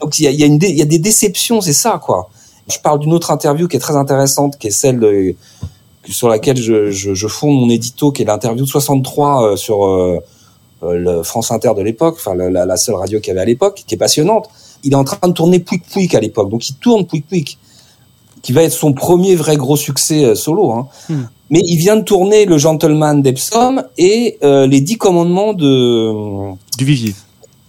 Donc 0.00 0.18
il 0.18 0.24
y 0.24 0.28
a, 0.28 0.46
y 0.46 0.82
a 0.82 0.84
des 0.84 0.98
déceptions, 0.98 1.60
c'est 1.60 1.72
ça 1.72 2.00
quoi. 2.04 2.30
Je 2.68 2.78
parle 2.78 2.98
d'une 3.00 3.12
autre 3.12 3.30
interview 3.30 3.68
qui 3.68 3.76
est 3.76 3.80
très 3.80 3.96
intéressante, 3.96 4.58
qui 4.58 4.68
est 4.68 4.70
celle 4.70 4.98
de- 5.00 5.34
sur 6.08 6.28
laquelle 6.28 6.56
je, 6.56 6.90
je, 6.90 7.14
je 7.14 7.28
fonde 7.28 7.58
mon 7.60 7.70
édito, 7.70 8.10
qui 8.12 8.22
est 8.22 8.24
l'interview 8.26 8.64
de 8.64 8.68
63 8.70 9.42
euh, 9.52 9.56
sur 9.56 9.86
euh, 9.86 10.18
euh, 10.82 10.94
le 10.98 11.22
France 11.22 11.50
Inter 11.50 11.72
de 11.76 11.82
l'époque, 11.82 12.16
enfin 12.18 12.34
la, 12.34 12.66
la- 12.66 12.76
seule 12.76 12.94
radio 12.96 13.20
qu'il 13.20 13.28
y 13.28 13.30
avait 13.32 13.40
à 13.40 13.44
l'époque, 13.46 13.84
qui 13.86 13.94
est 13.94 13.98
passionnante. 13.98 14.48
Il 14.82 14.92
est 14.92 14.96
en 14.96 15.04
train 15.04 15.28
de 15.28 15.32
tourner 15.32 15.60
Pouic 15.60 15.82
Pouic 15.90 16.14
à 16.14 16.20
l'époque, 16.20 16.50
donc 16.50 16.68
il 16.68 16.74
tourne 16.74 17.06
Pouic 17.06 17.26
Pouic, 17.26 17.58
qui 18.42 18.52
va 18.52 18.62
être 18.62 18.72
son 18.72 18.92
premier 18.92 19.34
vrai 19.34 19.56
gros 19.56 19.76
succès 19.76 20.24
euh, 20.24 20.34
solo. 20.34 20.72
Hein. 20.72 20.88
Hmm. 21.08 21.22
Mais 21.50 21.60
il 21.66 21.76
vient 21.76 21.96
de 21.96 22.02
tourner 22.02 22.44
Le 22.46 22.56
Gentleman 22.58 23.20
d'Epsom 23.22 23.82
et 23.98 24.38
euh, 24.42 24.66
Les 24.66 24.80
Dix 24.80 24.96
Commandements 24.96 25.52
de 25.54 26.12
du 26.78 26.84
vivier. 26.84 27.14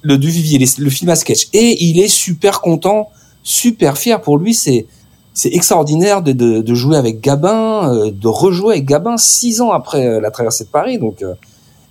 le 0.01 0.17
Duvivier, 0.17 0.57
les- 0.57 0.67
le 0.77 0.89
film 0.89 1.09
à 1.09 1.15
sketch. 1.15 1.47
Et 1.53 1.83
il 1.85 1.99
est 1.99 2.07
super 2.07 2.61
content, 2.61 3.09
super 3.45 3.97
fier. 3.97 4.19
Pour 4.21 4.37
lui, 4.37 4.53
c'est 4.53 4.85
c'est 5.33 5.53
extraordinaire 5.53 6.21
de, 6.21 6.31
de, 6.31 6.61
de 6.61 6.75
jouer 6.75 6.95
avec 6.97 7.19
Gabin, 7.19 7.93
euh, 7.93 8.11
de 8.11 8.27
rejouer 8.27 8.75
avec 8.75 8.85
Gabin 8.85 9.17
six 9.17 9.59
ans 9.59 9.71
après 9.71 10.05
euh, 10.05 10.21
la 10.21 10.31
traversée 10.31 10.63
de 10.63 10.69
Paris. 10.69 10.97
Donc, 10.97 11.21
euh, 11.21 11.33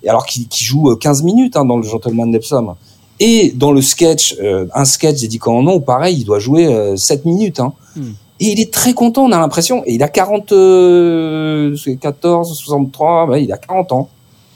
et 0.03 0.09
alors 0.09 0.25
qu'il 0.25 0.47
joue 0.51 0.91
euh, 0.91 0.97
15 0.97 1.23
minutes 1.23 1.57
hein, 1.57 1.65
dans 1.65 1.77
le 1.77 1.83
Gentleman 1.83 2.31
d'Epsom. 2.31 2.75
Et 3.21 3.53
dans 3.55 3.71
le 3.71 3.81
sketch, 3.81 4.37
euh, 4.43 4.67
un 4.75 4.85
sketch 4.85 5.21
des 5.21 5.29
10 5.29 5.39
commandements, 5.39 5.81
pareil, 5.81 6.17
il 6.19 6.25
doit 6.25 6.39
jouer 6.39 6.67
euh, 6.67 6.97
7 6.97 7.25
minutes. 7.27 7.61
Hein. 7.61 7.73
Hmm. 7.97 8.13
Et 8.41 8.47
il 8.47 8.61
est 8.61 8.73
très 8.73 8.95
content, 8.95 9.25
on 9.25 9.33
a 9.33 9.39
l'impression. 9.39 9.83
Et 9.87 9.95
il 9.95 10.03
a 10.03 10.09
40, 10.09 10.53
euh, 10.53 11.77
c'est 11.77 11.97
14, 11.97 12.49
63, 12.49 13.27
ouais, 13.27 13.45
il 13.45 13.53
a 13.53 13.59
40 13.59 13.93
ans. 13.93 14.09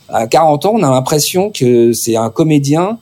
À 0.08 0.26
40 0.26 0.66
ans, 0.66 0.72
on 0.74 0.82
a 0.82 0.90
l'impression 0.90 1.50
que 1.50 1.92
c'est 1.92 2.16
un 2.16 2.30
comédien 2.30 2.98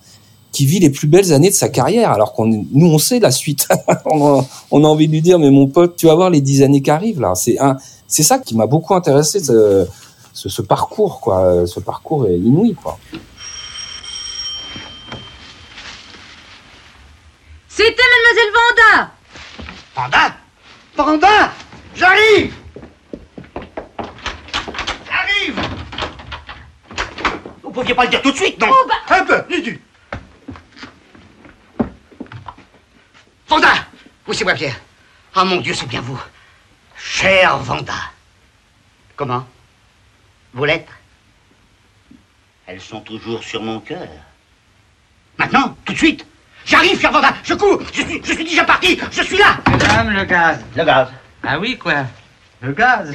qui 0.57 0.65
vit 0.65 0.79
les 0.79 0.89
plus 0.89 1.07
belles 1.07 1.35
années 1.35 1.51
de 1.51 1.55
sa 1.55 1.69
carrière, 1.69 2.11
alors 2.11 2.33
qu'on 2.33 2.47
nous 2.47 2.87
on 2.87 2.97
sait 2.97 3.21
la 3.21 3.31
suite. 3.31 3.69
on, 4.07 4.39
a, 4.39 4.45
on 4.71 4.85
a 4.85 4.89
envie 4.89 5.07
de 5.07 5.13
lui 5.13 5.21
dire 5.21 5.39
mais 5.39 5.51
mon 5.51 5.67
pote, 5.67 5.97
tu 5.97 6.07
vas 6.07 6.15
voir 6.15 6.31
les 6.31 6.41
dix 6.41 6.63
années 6.63 6.81
qui 6.81 6.91
arrivent 6.91 7.21
là. 7.21 7.35
C'est 7.35 7.59
un, 7.59 7.77
c'est 8.09 8.23
ça 8.23 8.39
qui 8.39 8.57
m'a 8.57 8.67
beaucoup 8.67 8.95
intéressé 8.95 9.39
ce, 9.39 9.87
ce, 10.33 10.49
ce 10.49 10.63
parcours 10.63 11.21
quoi. 11.21 11.67
Ce 11.67 11.79
parcours 11.79 12.27
est 12.27 12.39
inouï 12.39 12.73
quoi. 12.75 12.99
C'était 17.69 18.03
Mademoiselle 18.15 18.53
Vanda 18.57 19.11
Panda 19.95 20.37
Panda 20.97 21.53
J'arrive 21.95 22.55
J'arrive 25.07 25.61
Vous 27.63 27.71
pouviez 27.71 27.95
pas 27.95 28.05
le 28.05 28.11
dire 28.11 28.23
tout 28.23 28.33
de 28.33 28.37
suite, 28.37 28.59
non? 28.59 28.69
Un 29.11 29.25
peu, 29.27 29.63
du 29.63 29.83
Vanda 33.49 33.73
Oui, 34.27 34.35
c'est 34.37 34.45
moi, 34.45 34.55
Pierre. 34.55 34.77
Ah, 35.35 35.45
mon 35.45 35.61
Dieu, 35.61 35.75
c'est 35.75 35.87
bien 35.87 36.01
vous. 36.01 36.21
Cher 36.97 37.59
Vanda. 37.59 37.95
Comment? 39.15 39.47
Vos 40.55 40.65
lettres 40.65 40.93
Elles 42.67 42.81
sont 42.81 43.01
toujours 43.01 43.43
sur 43.43 43.63
mon 43.63 43.81
cœur. 43.81 44.09
Maintenant 45.39 45.77
Tout 45.85 45.93
de 45.93 45.99
suite. 45.99 46.27
J'arrive, 46.65 47.01
cher 47.01 47.13
Vanda. 47.13 47.35
Je 47.45 47.55
cours. 47.55 47.81
Je 47.93 48.03
suis, 48.03 48.23
je 48.25 48.33
suis 48.33 48.45
déjà 48.45 48.65
parti. 48.65 48.99
Je 49.11 49.23
suis 49.23 49.37
là. 49.39 49.59
Madame, 49.71 50.11
le 50.11 50.25
gaz. 50.25 50.59
Le 50.75 50.85
gaz. 50.85 51.09
Ah 51.43 51.59
oui, 51.59 51.79
quoi. 51.79 52.07
Le 52.61 52.73
gaz. 52.73 53.15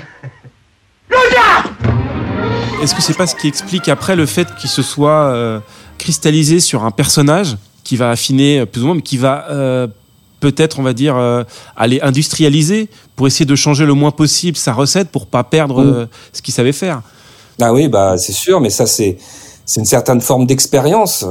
Le 1.10 1.34
gaz! 1.34 2.82
Est-ce 2.82 2.96
que 2.96 3.02
c'est 3.02 3.18
pas 3.18 3.28
ce 3.28 3.36
qui 3.36 3.48
explique 3.48 3.90
après 3.90 4.16
le 4.16 4.26
fait 4.26 4.56
qu'il 4.56 4.70
se 4.70 4.82
soit 4.82 5.32
euh, 5.34 5.60
cristallisé 5.98 6.60
sur 6.60 6.86
un 6.86 6.92
personnage 6.92 7.58
qui 7.84 7.98
va 7.98 8.12
affiner 8.12 8.62
euh, 8.62 8.66
plus 8.66 8.82
ou 8.82 8.86
moins, 8.86 8.96
mais 8.96 9.02
qui 9.02 9.18
va 9.18 9.48
euh, 9.50 9.88
peut-être, 10.42 10.80
on 10.80 10.84
va 10.84 10.92
dire, 10.92 11.16
euh, 11.16 11.44
aller 11.78 12.02
industrialiser 12.02 12.90
pour 13.16 13.28
essayer 13.28 13.46
de 13.46 13.56
changer 13.56 13.86
le 13.86 13.94
moins 13.94 14.12
possible 14.12 14.58
sa 14.58 14.74
recette 14.74 15.10
pour 15.10 15.28
pas 15.28 15.46
perdre 15.46 15.82
euh, 15.82 16.10
ce 16.34 16.42
qu'il 16.42 16.54
savait 16.54 16.74
faire. 16.74 17.02
Ah 17.62 17.72
oui, 17.74 17.88
bah 17.88 18.18
c'est 18.18 18.34
sûr, 18.34 18.60
mais 18.60 18.70
ça 18.70 18.86
c'est 18.86 19.18
c'est 19.66 19.80
une 19.80 19.86
certaine 19.86 20.20
forme 20.20 20.46
d'expérience 20.46 21.26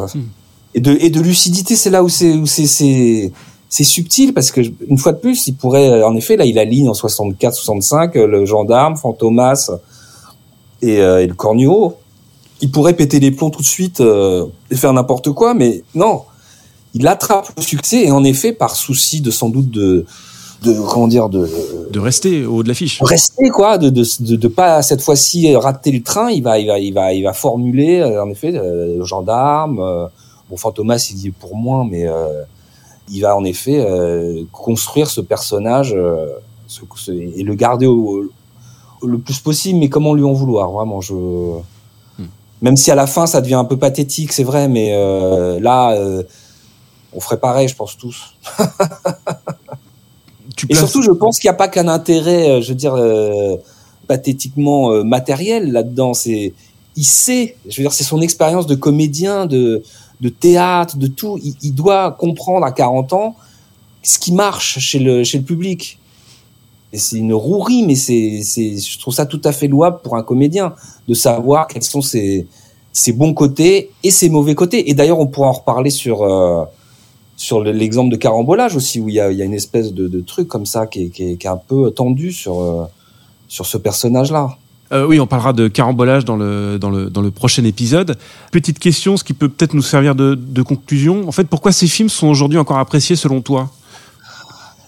et 0.75 0.81
de 0.81 0.97
et 1.01 1.11
de 1.11 1.21
lucidité. 1.21 1.77
C'est 1.77 1.91
là 1.91 2.03
où 2.03 2.09
c'est 2.09 2.33
où 2.33 2.47
c'est 2.47 2.67
c'est 2.67 3.33
c'est 3.69 3.85
subtil 3.85 4.35
parce 4.35 4.51
que 4.51 4.61
une 4.89 4.99
fois 4.99 5.13
de 5.13 5.19
plus, 5.19 5.47
il 5.47 5.55
pourrait 5.55 5.89
euh, 5.89 6.07
en 6.07 6.15
effet 6.17 6.37
là 6.37 6.45
il 6.45 6.59
aligne 6.59 6.89
en 6.89 6.95
64, 6.95 7.55
65 7.55 8.17
euh, 8.17 8.27
le 8.27 8.45
gendarme, 8.45 8.97
Fantomas 8.97 9.71
et, 10.83 10.99
euh, 10.99 11.23
et 11.23 11.27
le 11.27 11.35
Cornio. 11.35 11.97
Il 12.63 12.71
pourrait 12.71 12.95
péter 12.95 13.21
les 13.21 13.31
plombs 13.31 13.51
tout 13.51 13.63
de 13.63 13.67
suite 13.67 14.03
et 14.03 14.77
faire 14.77 14.93
n'importe 14.93 15.33
quoi, 15.33 15.55
mais 15.55 15.83
non. 15.95 16.25
Il 16.95 17.07
attrape 17.07 17.49
le 17.57 17.63
succès 17.63 18.05
et 18.07 18.11
en 18.11 18.25
effet 18.25 18.53
par 18.53 18.75
souci 18.77 19.21
de 19.21 19.31
sans 19.31 19.49
doute 19.49 19.71
de 19.71 20.05
de 20.63 20.75
comment 20.93 21.09
dire 21.09 21.29
de 21.31 21.49
De 21.91 21.99
rester 22.01 22.45
au 22.45 22.57
haut 22.57 22.63
de 22.63 22.69
l'affiche. 22.69 23.01
rester 23.03 23.49
quoi 23.49 23.79
de 23.79 23.89
de, 23.89 24.05
de, 24.21 24.37
de 24.37 24.49
pas 24.49 24.83
cette 24.83 25.01
fois-ci 25.01 25.55
rater 25.57 25.91
le 25.93 26.03
train 26.03 26.31
il 26.31 26.43
va 26.43 26.59
il 26.59 26.67
va 26.67 26.79
il 26.79 26.93
va 26.93 27.13
il 27.15 27.23
va 27.23 27.33
formuler 27.33 28.01
euh, 28.01 28.23
en 28.23 28.29
effet 28.29 28.53
euh, 28.55 28.99
le 28.99 29.05
gendarme 29.05 29.79
euh, 29.81 30.07
bon 30.51 30.57
Fantomas 30.59 31.09
il 31.11 31.17
dit 31.17 31.31
pour 31.31 31.57
moi 31.57 31.87
mais 31.91 32.07
euh, 32.07 32.43
il 33.11 33.21
va 33.23 33.37
en 33.37 33.45
effet 33.45 33.83
construire 34.53 35.09
ce 35.11 35.21
personnage 35.23 35.97
ce- 36.67 36.81
ce- 36.97 37.11
et 37.13 37.43
le 37.43 37.55
garder 37.55 37.87
au, 37.87 38.25
au- 39.01 39.07
le 39.07 39.17
plus 39.19 39.39
possible 39.39 39.79
mais 39.79 39.89
comment 39.89 40.13
lui 40.13 40.25
en 40.25 40.33
vouloir 40.35 40.71
vraiment 40.71 41.01
je 41.01 41.15
même 42.63 42.77
si 42.77 42.91
à 42.91 42.95
la 42.95 43.07
fin 43.07 43.27
ça 43.27 43.41
devient 43.41 43.55
un 43.55 43.65
peu 43.65 43.79
pathétique 43.79 44.33
c'est 44.35 44.45
vrai 44.45 44.69
mais 44.69 44.91
là 45.61 45.97
on 47.13 47.21
ferait 47.21 47.41
pareil 47.41 47.69
je 47.69 47.77
pense 47.77 47.97
tous 47.97 48.35
Tu 50.57 50.67
et 50.69 50.75
surtout, 50.75 51.03
je 51.03 51.11
pense 51.11 51.39
qu'il 51.39 51.49
n'y 51.49 51.55
a 51.55 51.57
pas 51.57 51.69
qu'un 51.69 51.89
intérêt, 51.89 52.51
euh, 52.51 52.61
je 52.61 52.71
veux 52.71 52.75
dire, 52.75 52.95
euh, 52.95 53.57
pathétiquement 54.07 54.93
euh, 54.93 55.05
matériel 55.05 55.73
là-dedans. 55.73 56.15
C'est, 56.15 56.53
il 56.97 57.05
sait, 57.05 57.57
je 57.69 57.77
veux 57.77 57.85
dire, 57.85 57.93
c'est 57.93 58.05
son 58.05 58.21
expérience 58.21 58.67
de 58.67 58.75
comédien, 58.75 59.47
de, 59.47 59.83
de 60.21 60.29
théâtre, 60.29 60.97
de 60.97 61.07
tout. 61.07 61.39
Il, 61.43 61.55
il 61.63 61.75
doit 61.75 62.13
comprendre 62.13 62.67
à 62.67 62.73
40 62.73 63.13
ans 63.13 63.37
ce 64.03 64.19
qui 64.19 64.33
marche 64.33 64.79
chez 64.79 64.99
le, 64.99 65.25
chez 65.25 65.39
le 65.39 65.45
public. 65.45 65.99
Et 66.93 66.99
c'est 66.99 67.19
une 67.19 67.33
rouerie, 67.33 67.85
mais 67.87 67.95
c'est, 67.95 68.43
c'est, 68.43 68.77
je 68.77 68.99
trouve 68.99 69.15
ça 69.15 69.25
tout 69.27 69.41
à 69.45 69.53
fait 69.53 69.69
louable 69.69 70.01
pour 70.03 70.17
un 70.17 70.23
comédien 70.23 70.75
de 71.07 71.15
savoir 71.15 71.69
quels 71.69 71.85
sont 71.85 72.03
ses, 72.03 72.49
ses 72.93 73.13
bons 73.13 73.33
côtés 73.33 73.91
et 74.03 74.11
ses 74.11 74.29
mauvais 74.29 74.57
côtés. 74.57 74.91
Et 74.91 74.95
d'ailleurs, 74.95 75.21
on 75.21 75.29
pourra 75.29 75.49
en 75.49 75.53
reparler 75.53 75.91
sur, 75.91 76.23
euh, 76.23 76.65
sur 77.41 77.61
le- 77.63 77.73
l'exemple 77.73 78.11
de 78.13 78.17
carambolage 78.17 78.77
aussi, 78.77 79.01
où 79.01 79.09
il 79.09 79.15
y 79.15 79.21
a, 79.21 79.33
il 79.33 79.39
y 79.39 79.43
a 79.43 79.47
une 79.47 79.55
espèce 79.55 79.95
de, 79.95 80.09
de 80.09 80.21
truc 80.21 80.47
comme 80.47 80.67
ça 80.67 80.87
qui 80.87 81.05
est, 81.05 81.09
qui 81.09 81.23
est, 81.25 81.37
qui 81.39 81.47
est 81.47 81.51
un 81.51 81.57
peu 81.71 81.91
tendu 81.91 82.33
sur, 82.33 82.61
euh, 82.61 82.85
sur 83.49 83.65
ce 83.65 83.79
personnage-là. 83.79 84.57
Euh, 84.93 85.07
oui, 85.09 85.19
on 85.21 85.27
parlera 85.27 85.55
de 85.55 85.67
carambolage 85.69 86.27
dans 86.27 86.37
le, 86.37 86.79
dans, 86.79 86.91
le, 86.91 87.09
dans 87.09 87.23
le 87.23 87.31
prochain 87.31 87.65
épisode. 87.65 88.19
Petite 88.53 88.79
question, 88.79 89.17
ce 89.17 89.25
qui 89.25 89.33
peut 89.33 89.49
peut-être 89.49 89.73
nous 89.73 89.81
servir 89.95 90.15
de, 90.15 90.35
de 90.35 90.63
conclusion. 90.63 91.27
En 91.27 91.33
fait, 91.33 91.45
pourquoi 91.45 91.73
ces 91.73 91.87
films 91.87 92.11
sont 92.11 92.27
aujourd'hui 92.27 92.59
encore 92.59 92.77
appréciés 92.79 93.17
selon 93.17 93.41
toi? 93.41 93.71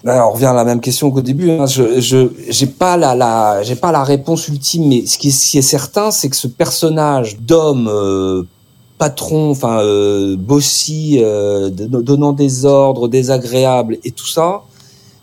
Là, 0.04 0.26
on 0.28 0.32
revient 0.32 0.46
à 0.46 0.52
la 0.52 0.64
même 0.64 0.80
question 0.80 1.10
qu'au 1.10 1.22
début. 1.22 1.50
Hein. 1.52 1.64
Je, 1.66 2.00
je, 2.00 2.28
j'ai 2.50 2.66
pas 2.66 2.96
la, 2.98 3.14
la, 3.14 3.62
j'ai 3.62 3.76
pas 3.76 3.92
la 3.92 4.02
réponse 4.04 4.48
ultime, 4.48 4.88
mais 4.88 5.06
ce 5.06 5.16
qui, 5.16 5.28
est- 5.28 5.30
ce 5.30 5.50
qui 5.52 5.58
est 5.58 5.62
certain, 5.62 6.10
c'est 6.10 6.28
que 6.28 6.36
ce 6.36 6.48
personnage 6.48 7.38
d'homme 7.38 7.88
euh, 7.88 8.42
patron, 9.02 9.50
enfin 9.50 9.80
euh, 9.80 10.36
bossy, 10.36 11.18
euh, 11.20 11.70
donnant 11.70 12.32
des 12.32 12.64
ordres, 12.64 13.08
désagréable 13.08 13.98
et 14.04 14.12
tout 14.12 14.28
ça, 14.28 14.62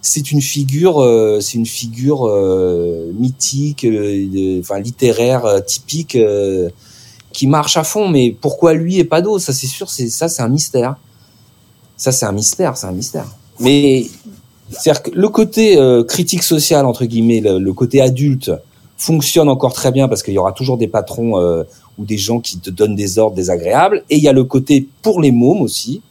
c'est 0.01 0.33
une 0.33 0.41
figure, 0.41 1.01
euh, 1.01 1.39
c'est 1.39 1.53
une 1.53 1.65
figure 1.65 2.27
mythique, 3.17 3.87
enfin 4.59 4.81
littéraire 4.81 5.63
typique 5.65 6.17
qui 7.31 7.47
marche 7.47 7.77
à 7.77 7.85
fond. 7.85 8.09
Mais 8.09 8.35
pourquoi 8.41 8.73
lui 8.73 8.97
et 8.97 9.05
pas 9.05 9.21
d'autres? 9.21 9.45
Ça, 9.45 9.53
c'est 9.53 9.67
sûr, 9.67 9.89
c'est 9.89 10.09
ça, 10.09 10.27
c'est 10.27 10.41
un 10.41 10.49
mystère. 10.49 10.97
Ça, 11.95 12.11
c'est 12.11 12.25
un 12.25 12.33
mystère, 12.33 12.75
c'est 12.75 12.87
un 12.87 12.91
mystère. 12.91 13.27
Mais 13.61 14.07
le 15.13 15.29
côté 15.29 15.79
critique 16.05 16.43
sociale, 16.43 16.85
entre 16.85 17.05
guillemets, 17.05 17.39
le, 17.39 17.71
côté 17.71 18.01
adulte, 18.01 18.51
fonctionne 18.97 19.47
encore 19.47 19.71
très 19.71 19.93
bien 19.93 20.09
parce 20.09 20.21
qu'il 20.21 20.33
y 20.33 20.37
aura 20.37 20.51
toujours 20.51 20.77
des 20.77 20.89
patrons 20.89 21.63
ou 21.99 22.05
des 22.05 22.17
gens 22.17 22.39
qui 22.39 22.57
te 22.57 22.69
donnent 22.69 22.95
des 22.95 23.19
ordres 23.19 23.35
désagréables. 23.35 24.03
Et 24.09 24.17
il 24.17 24.23
y 24.23 24.29
a 24.29 24.33
le 24.33 24.45
côté 24.45 24.87
pour 25.01 25.21
les 25.21 25.31
mômes 25.31 25.61
aussi, 25.61 26.01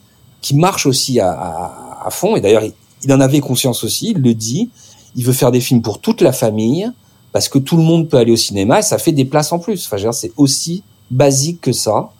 qui 0.42 0.54
marche 0.54 0.86
aussi 0.86 1.18
à, 1.18 2.06
fond. 2.10 2.36
Et 2.36 2.40
d'ailleurs, 2.40 2.62
il, 3.02 3.12
en 3.12 3.20
avait 3.20 3.40
conscience 3.40 3.82
aussi, 3.84 4.12
il 4.14 4.22
le 4.22 4.34
dit. 4.34 4.70
Il 5.16 5.24
veut 5.24 5.32
faire 5.32 5.50
des 5.50 5.60
films 5.60 5.82
pour 5.82 6.00
toute 6.00 6.20
la 6.20 6.32
famille, 6.32 6.90
parce 7.32 7.48
que 7.48 7.58
tout 7.58 7.76
le 7.76 7.82
monde 7.82 8.08
peut 8.08 8.18
aller 8.18 8.32
au 8.32 8.36
cinéma 8.36 8.78
et 8.78 8.82
ça 8.82 8.98
fait 8.98 9.12
des 9.12 9.24
places 9.24 9.52
en 9.52 9.58
plus. 9.58 9.86
Enfin, 9.90 10.12
c'est 10.12 10.32
aussi 10.36 10.82
basique 11.10 11.60
que 11.60 11.72
ça. 11.72 12.10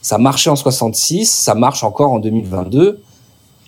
Ça 0.00 0.18
marchait 0.18 0.50
en 0.50 0.56
66, 0.56 1.30
ça 1.30 1.54
marche 1.54 1.84
encore 1.84 2.12
en 2.12 2.18
2022. 2.18 3.00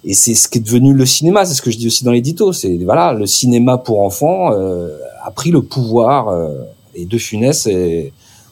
Et 0.06 0.14
c'est 0.14 0.34
ce 0.34 0.48
qui 0.48 0.58
est 0.58 0.60
devenu 0.60 0.92
le 0.92 1.06
cinéma, 1.06 1.44
c'est 1.44 1.54
ce 1.54 1.62
que 1.62 1.70
je 1.70 1.78
dis 1.78 1.86
aussi 1.86 2.04
dans 2.04 2.12
l'édito. 2.12 2.52
C'est 2.52 2.76
voilà, 2.78 3.12
le 3.12 3.26
cinéma 3.26 3.78
pour 3.78 4.02
enfants 4.02 4.52
euh, 4.52 4.98
a 5.22 5.30
pris 5.30 5.50
le 5.50 5.62
pouvoir 5.62 6.28
euh, 6.28 6.50
et 6.94 7.06
De 7.06 7.16
Funès 7.16 7.66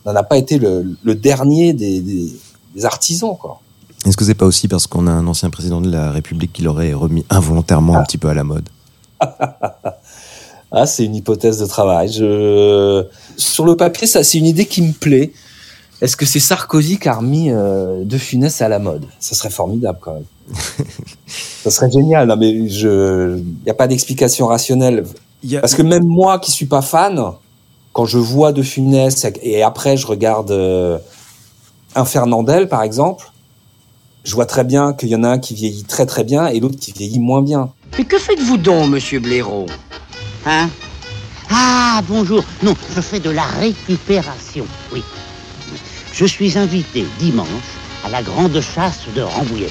n'en 0.07 0.15
a 0.17 0.23
pas 0.23 0.37
été 0.37 0.59
le, 0.59 0.97
le 1.03 1.15
dernier 1.15 1.73
des, 1.73 2.01
des, 2.01 2.33
des, 2.75 2.85
artisans 2.85 3.37
quoi. 3.39 3.61
Est-ce 4.05 4.17
que 4.17 4.25
c'est 4.25 4.35
pas 4.35 4.47
aussi 4.47 4.67
parce 4.67 4.87
qu'on 4.87 5.07
a 5.07 5.13
un 5.13 5.27
ancien 5.29 5.51
président 5.51 5.81
de 5.81 5.91
la 5.91 6.11
République 6.11 6.53
qui 6.53 6.63
l'aurait 6.63 6.93
remis 6.93 7.25
involontairement 7.31 7.95
ah. 7.95 8.01
un 8.01 8.03
petit 8.03 8.19
peu 8.19 8.29
à 8.29 8.35
la 8.35 8.45
mode? 8.45 8.69
Ah, 10.75 10.87
c'est 10.87 11.05
une 11.05 11.15
hypothèse 11.15 11.59
de 11.59 11.67
travail. 11.67 12.11
Je... 12.11 13.05
Sur 13.37 13.67
le 13.67 13.77
papier, 13.77 14.07
ça, 14.07 14.25
c'est 14.25 14.39
une 14.39 14.47
idée 14.47 14.65
qui 14.65 14.81
me 14.81 14.93
plaît. 14.93 15.31
Est-ce 16.01 16.17
que 16.17 16.25
c'est 16.25 16.41
Sarkozy 16.41 16.99
qui 16.99 17.09
a 17.11 17.15
remis 17.15 17.51
euh, 17.51 18.05
De 18.05 18.17
Funès 18.17 18.63
à 18.63 18.69
la 18.69 18.79
mode? 18.79 19.05
Ça 19.21 19.35
serait 19.35 19.51
formidable 19.51 19.99
quand 20.01 20.15
même. 20.15 20.25
ça 21.63 21.71
serait 21.71 21.91
génial. 21.91 22.27
Non, 22.27 22.37
mais 22.39 22.71
je, 22.71 23.37
il 23.37 23.65
n'y 23.65 23.71
a 23.71 23.75
pas 23.75 23.87
d'explication 23.87 24.47
rationnelle. 24.47 25.05
A... 25.55 25.61
Parce 25.61 25.75
que 25.75 25.83
même 25.83 26.07
moi, 26.07 26.39
qui 26.39 26.51
suis 26.51 26.67
pas 26.67 26.81
fan, 26.81 27.23
quand 27.93 28.07
je 28.07 28.19
vois 28.19 28.53
De 28.53 28.63
Funès 28.63 29.27
et 29.43 29.63
après 29.63 29.97
je 29.97 30.07
regarde 30.07 30.51
euh, 30.51 30.99
un 31.95 32.05
Fernandel, 32.05 32.69
par 32.69 32.83
exemple, 32.83 33.31
je 34.25 34.35
vois 34.35 34.47
très 34.47 34.65
bien 34.65 34.93
qu'il 34.93 35.09
y 35.09 35.17
en 35.17 35.25
a 35.25 35.29
un 35.29 35.39
qui 35.39 35.55
vieillit 35.55 35.85
très 35.85 36.07
très 36.07 36.25
bien 36.25 36.47
et 36.47 36.61
l'autre 36.61 36.79
qui 36.79 36.93
vieillit 36.93 37.21
moins 37.21 37.43
bien. 37.43 37.71
Mais 37.99 38.05
que 38.05 38.19
faites-vous 38.19 38.57
donc, 38.57 38.91
Monsieur 38.91 39.21
Blaireau? 39.21 39.67
Hein? 40.47 40.69
Ah, 41.51 42.01
bonjour. 42.09 42.43
Non, 42.63 42.75
je 42.95 43.01
fais 43.01 43.21
de 43.21 43.31
la 43.31 43.43
récupération, 43.43 44.65
oui. 44.93 45.03
Je 46.13 46.25
suis 46.25 46.57
invité 46.57 47.05
dimanche 47.19 47.47
à 48.05 48.09
la 48.09 48.23
grande 48.23 48.59
chasse 48.61 49.01
de 49.15 49.23
Rambouillet. 49.23 49.71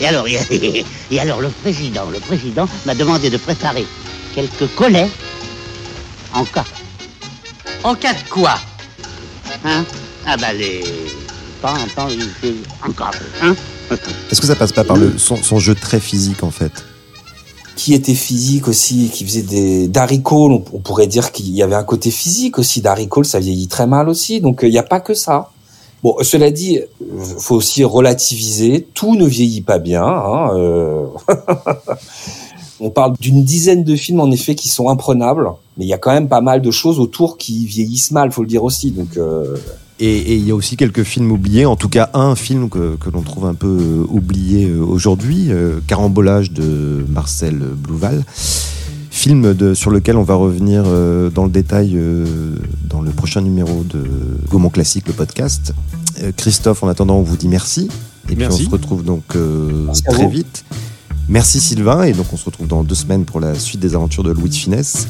Et 0.00 0.06
alors, 0.06 0.26
et 1.10 1.20
alors 1.20 1.40
le 1.40 1.48
président, 1.48 2.08
le 2.10 2.18
président 2.18 2.66
m'a 2.86 2.94
demandé 2.94 3.30
de 3.30 3.36
préparer 3.36 3.84
quelques 4.34 4.74
collets 4.74 5.10
en 6.34 6.44
cas. 6.44 6.64
En 7.84 7.94
cas 7.94 8.12
de 8.12 8.28
quoi? 8.28 8.54
Hein? 9.64 9.84
Ah 10.26 10.36
bah 10.36 10.52
les... 10.52 10.82
Pas, 11.62 11.74
pas, 11.94 12.06
en 12.06 12.92
cas, 12.92 13.10
hein? 13.42 13.54
Est-ce 14.30 14.40
que 14.40 14.46
ça 14.46 14.56
passe 14.56 14.72
pas 14.72 14.84
par 14.84 14.96
le, 14.96 15.16
son, 15.16 15.36
son 15.36 15.58
jeu 15.58 15.74
très 15.74 16.00
physique 16.00 16.42
en 16.42 16.50
fait? 16.50 16.84
Qui 17.76 17.94
était 17.94 18.14
physique 18.14 18.68
aussi, 18.68 19.10
qui 19.12 19.24
faisait 19.24 19.42
des 19.42 19.88
Darry 19.88 20.22
Cole, 20.22 20.52
on, 20.52 20.64
on 20.72 20.80
pourrait 20.80 21.06
dire 21.06 21.32
qu'il 21.32 21.48
y 21.50 21.62
avait 21.62 21.74
un 21.74 21.84
côté 21.84 22.10
physique 22.10 22.58
aussi. 22.58 22.80
Darry 22.80 23.08
Cole, 23.08 23.24
ça 23.24 23.38
vieillit 23.38 23.68
très 23.68 23.86
mal 23.86 24.08
aussi, 24.08 24.40
donc 24.40 24.60
il 24.62 24.70
n'y 24.70 24.78
a 24.78 24.82
pas 24.82 25.00
que 25.00 25.14
ça. 25.14 25.50
Bon, 26.02 26.16
cela 26.22 26.50
dit, 26.50 26.80
faut 27.38 27.56
aussi 27.56 27.82
relativiser. 27.82 28.86
Tout 28.94 29.16
ne 29.16 29.26
vieillit 29.26 29.62
pas 29.62 29.78
bien. 29.78 30.04
Hein, 30.04 30.50
euh... 30.54 31.06
on 32.80 32.90
parle 32.90 33.14
d'une 33.20 33.42
dizaine 33.44 33.84
de 33.84 33.96
films 33.96 34.20
en 34.20 34.30
effet 34.30 34.54
qui 34.54 34.68
sont 34.68 34.88
imprenables, 34.88 35.48
mais 35.76 35.84
il 35.84 35.88
y 35.88 35.94
a 35.94 35.98
quand 35.98 36.12
même 36.12 36.28
pas 36.28 36.40
mal 36.40 36.62
de 36.62 36.70
choses 36.70 37.00
autour 37.00 37.38
qui 37.38 37.66
vieillissent 37.66 38.10
mal, 38.10 38.32
faut 38.32 38.42
le 38.42 38.48
dire 38.48 38.64
aussi. 38.64 38.90
Donc 38.90 39.16
euh... 39.16 39.56
Et 39.98 40.34
il 40.34 40.46
y 40.46 40.50
a 40.50 40.54
aussi 40.54 40.76
quelques 40.76 41.04
films 41.04 41.32
oubliés, 41.32 41.64
en 41.64 41.76
tout 41.76 41.88
cas 41.88 42.10
un 42.12 42.34
film 42.34 42.68
que, 42.68 42.96
que 42.96 43.08
l'on 43.08 43.22
trouve 43.22 43.46
un 43.46 43.54
peu 43.54 43.78
euh, 43.80 44.06
oublié 44.10 44.66
euh, 44.66 44.82
aujourd'hui, 44.82 45.46
euh, 45.48 45.80
Carambolage 45.86 46.50
de 46.50 47.06
Marcel 47.08 47.56
Blouval, 47.56 48.22
film 49.10 49.54
de, 49.54 49.72
sur 49.72 49.90
lequel 49.90 50.18
on 50.18 50.22
va 50.22 50.34
revenir 50.34 50.84
euh, 50.86 51.30
dans 51.30 51.44
le 51.44 51.50
détail 51.50 51.92
euh, 51.94 52.26
dans 52.90 53.00
le 53.00 53.10
prochain 53.10 53.40
numéro 53.40 53.84
de 53.84 54.04
Gaumont 54.50 54.68
Classique, 54.68 55.06
le 55.06 55.14
podcast. 55.14 55.72
Euh, 56.22 56.30
Christophe, 56.36 56.82
en 56.82 56.88
attendant, 56.88 57.16
on 57.16 57.22
vous 57.22 57.38
dit 57.38 57.48
merci. 57.48 57.88
Et 58.28 58.34
merci. 58.34 58.58
puis 58.58 58.66
on 58.66 58.68
se 58.68 58.72
retrouve 58.72 59.02
donc 59.02 59.22
très 60.08 60.28
vite. 60.28 60.64
Merci 61.28 61.60
Sylvain, 61.60 62.04
et 62.04 62.12
donc 62.12 62.32
on 62.32 62.36
se 62.36 62.44
retrouve 62.44 62.68
dans 62.68 62.84
deux 62.84 62.94
semaines 62.94 63.24
pour 63.24 63.40
la 63.40 63.54
suite 63.56 63.80
des 63.80 63.94
aventures 63.94 64.22
de 64.22 64.30
Louis 64.30 64.48
de 64.48 64.54
Finesse. 64.54 65.08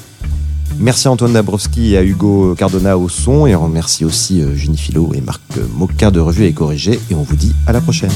Merci 0.79 1.09
Antoine 1.09 1.33
Dabrowski 1.33 1.95
et 1.95 1.99
à 1.99 2.03
Hugo 2.03 2.55
Cardona 2.55 2.99
au 2.99 3.09
son. 3.09 3.47
Et 3.47 3.55
on 3.55 3.65
remercie 3.65 4.05
aussi 4.05 4.43
Jenny 4.55 4.77
Philo 4.77 5.13
et 5.15 5.21
Marc 5.21 5.43
Moquin 5.75 6.11
de 6.11 6.21
Revue 6.21 6.45
et 6.45 6.53
Corrigé. 6.53 6.99
Et 7.11 7.15
on 7.15 7.23
vous 7.23 7.37
dit 7.37 7.55
à 7.67 7.73
la 7.73 7.81
prochaine. 7.81 8.11